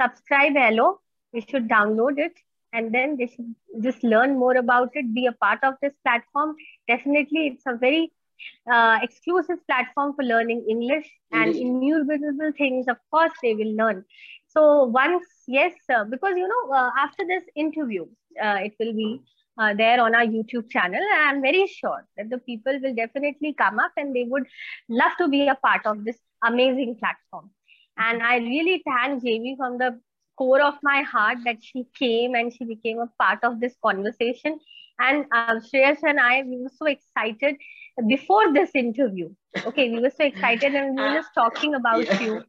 subscribe 0.00 0.54
Hallo. 0.54 1.00
They 1.32 1.40
should 1.40 1.68
download 1.68 2.18
it 2.18 2.32
and 2.72 2.94
then 2.94 3.16
they 3.18 3.26
should 3.26 3.54
just 3.82 4.02
learn 4.02 4.38
more 4.38 4.56
about 4.56 4.90
it, 4.94 5.14
be 5.14 5.26
a 5.26 5.32
part 5.32 5.60
of 5.62 5.74
this 5.82 5.92
platform. 6.04 6.56
Definitely, 6.88 7.46
it's 7.48 7.64
a 7.66 7.76
very 7.76 8.12
uh, 8.70 8.98
exclusive 9.02 9.58
platform 9.66 10.14
for 10.14 10.24
learning 10.24 10.66
English 10.68 11.10
and 11.32 11.54
innumerable 11.54 12.52
things, 12.56 12.88
of 12.88 12.96
course, 13.10 13.32
they 13.42 13.54
will 13.54 13.74
learn. 13.76 14.04
So 14.52 14.84
once, 14.84 15.24
yes, 15.46 15.72
sir, 15.90 16.04
because 16.04 16.34
you 16.36 16.46
know, 16.46 16.74
uh, 16.74 16.90
after 16.98 17.24
this 17.26 17.44
interview, 17.56 18.02
uh, 18.42 18.58
it 18.62 18.74
will 18.78 18.92
be 18.92 19.22
uh, 19.58 19.72
there 19.74 20.00
on 20.00 20.14
our 20.14 20.26
YouTube 20.26 20.70
channel. 20.70 21.00
I'm 21.14 21.40
very 21.40 21.66
sure 21.66 22.06
that 22.16 22.28
the 22.28 22.38
people 22.38 22.78
will 22.82 22.94
definitely 22.94 23.54
come 23.54 23.78
up 23.78 23.92
and 23.96 24.14
they 24.14 24.24
would 24.24 24.44
love 24.88 25.12
to 25.18 25.28
be 25.28 25.48
a 25.48 25.54
part 25.54 25.86
of 25.86 26.04
this 26.04 26.18
amazing 26.44 26.96
platform. 26.96 27.50
And 27.96 28.22
I 28.22 28.36
really 28.36 28.82
thank 28.86 29.24
Jamie 29.24 29.56
from 29.56 29.78
the 29.78 29.98
core 30.36 30.62
of 30.62 30.74
my 30.82 31.02
heart 31.02 31.38
that 31.44 31.62
she 31.62 31.86
came 31.98 32.34
and 32.34 32.52
she 32.52 32.64
became 32.64 32.98
a 32.98 33.10
part 33.18 33.40
of 33.44 33.60
this 33.60 33.74
conversation. 33.82 34.58
And 34.98 35.26
Shreyas 35.30 36.02
and 36.02 36.20
I, 36.20 36.42
we 36.42 36.58
were 36.58 36.70
so 36.76 36.86
excited 36.86 37.56
before 38.06 38.52
this 38.52 38.70
interview. 38.74 39.30
Okay, 39.66 39.90
we 39.90 40.00
were 40.00 40.10
so 40.10 40.24
excited 40.24 40.74
and 40.74 40.96
we 40.96 41.02
were 41.02 41.14
just 41.14 41.30
talking 41.34 41.74
about 41.74 42.04
yeah. 42.04 42.20
you 42.20 42.44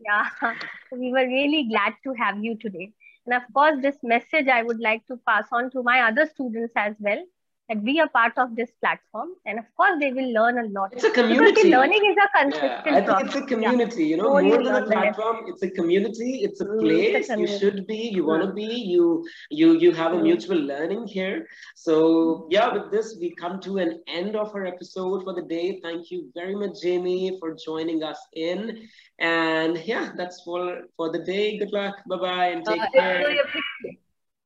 yeah, 0.00 0.28
we 0.92 1.12
were 1.12 1.26
really 1.26 1.68
glad 1.68 1.94
to 2.04 2.12
have 2.14 2.42
you 2.42 2.56
today. 2.56 2.92
And 3.26 3.34
of 3.34 3.42
course, 3.52 3.80
this 3.82 3.96
message 4.02 4.48
I 4.48 4.62
would 4.62 4.80
like 4.80 5.06
to 5.06 5.16
pass 5.26 5.46
on 5.52 5.70
to 5.72 5.82
my 5.82 6.02
other 6.02 6.26
students 6.26 6.72
as 6.76 6.94
well 7.00 7.22
that 7.68 7.84
be 7.84 7.98
a 7.98 8.06
part 8.08 8.36
of 8.36 8.54
this 8.56 8.70
platform 8.80 9.30
and 9.46 9.58
of 9.58 9.64
course 9.76 9.92
they 9.98 10.12
will 10.12 10.30
learn 10.32 10.58
a 10.58 10.68
lot. 10.68 10.92
It's 10.92 11.04
a 11.04 11.10
community. 11.10 11.52
because 11.52 11.70
learning 11.70 12.02
is 12.04 12.16
a 12.22 12.38
consistent 12.38 12.82
yeah, 12.86 12.96
i 12.96 13.00
think 13.00 13.26
it's 13.26 13.36
a 13.36 13.42
community 13.42 14.04
yeah. 14.04 14.10
you 14.10 14.16
know 14.16 14.40
more, 14.40 14.62
than 14.62 14.74
a 14.74 14.86
platform 14.86 15.44
it's 15.46 15.62
a 15.62 15.70
community 15.70 16.40
it's 16.42 16.60
a 16.60 16.66
place 16.66 17.14
it's 17.16 17.30
a 17.30 17.38
you 17.38 17.46
should 17.46 17.86
be 17.86 17.96
you 17.96 18.24
want 18.24 18.42
to 18.42 18.52
be 18.52 18.64
you 18.64 19.26
you 19.50 19.78
you 19.78 19.92
have 19.92 20.12
a 20.12 20.20
mutual 20.20 20.58
learning 20.58 21.06
here. 21.06 21.46
So 21.74 22.48
yeah 22.50 22.72
with 22.72 22.90
this 22.90 23.16
we 23.18 23.34
come 23.34 23.60
to 23.60 23.78
an 23.78 24.02
end 24.08 24.36
of 24.36 24.54
our 24.54 24.66
episode 24.66 25.24
for 25.24 25.34
the 25.34 25.42
day. 25.42 25.80
Thank 25.82 26.10
you 26.10 26.30
very 26.34 26.54
much 26.54 26.82
jamie 26.82 27.36
for 27.40 27.54
joining 27.54 28.02
us 28.02 28.18
in. 28.34 28.88
And 29.18 29.78
yeah 29.84 30.12
that's 30.16 30.42
for 30.42 30.82
for 30.96 31.10
the 31.10 31.20
day. 31.20 31.58
Good 31.58 31.72
luck. 31.72 31.96
Bye 32.08 32.16
bye 32.16 32.48
and 32.48 32.64
take 32.64 32.80
uh, 32.80 32.90
care 32.92 34.00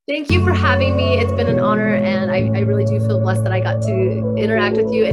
Thank 0.09 0.31
you 0.31 0.43
for 0.43 0.55
having 0.55 0.97
me. 0.97 1.19
It's 1.19 1.33
been 1.33 1.49
an 1.49 1.61
honor, 1.61 1.95
and 1.95 2.31
I, 2.33 2.51
I 2.59 2.63
really 2.63 2.87
do 2.87 2.99
feel 2.99 3.21
blessed 3.21 3.45
that 3.45 3.53
I 3.53 3.61
got 3.61 3.83
to 3.83 4.35
interact 4.39 4.79
with 4.79 4.91
you. 4.91 5.05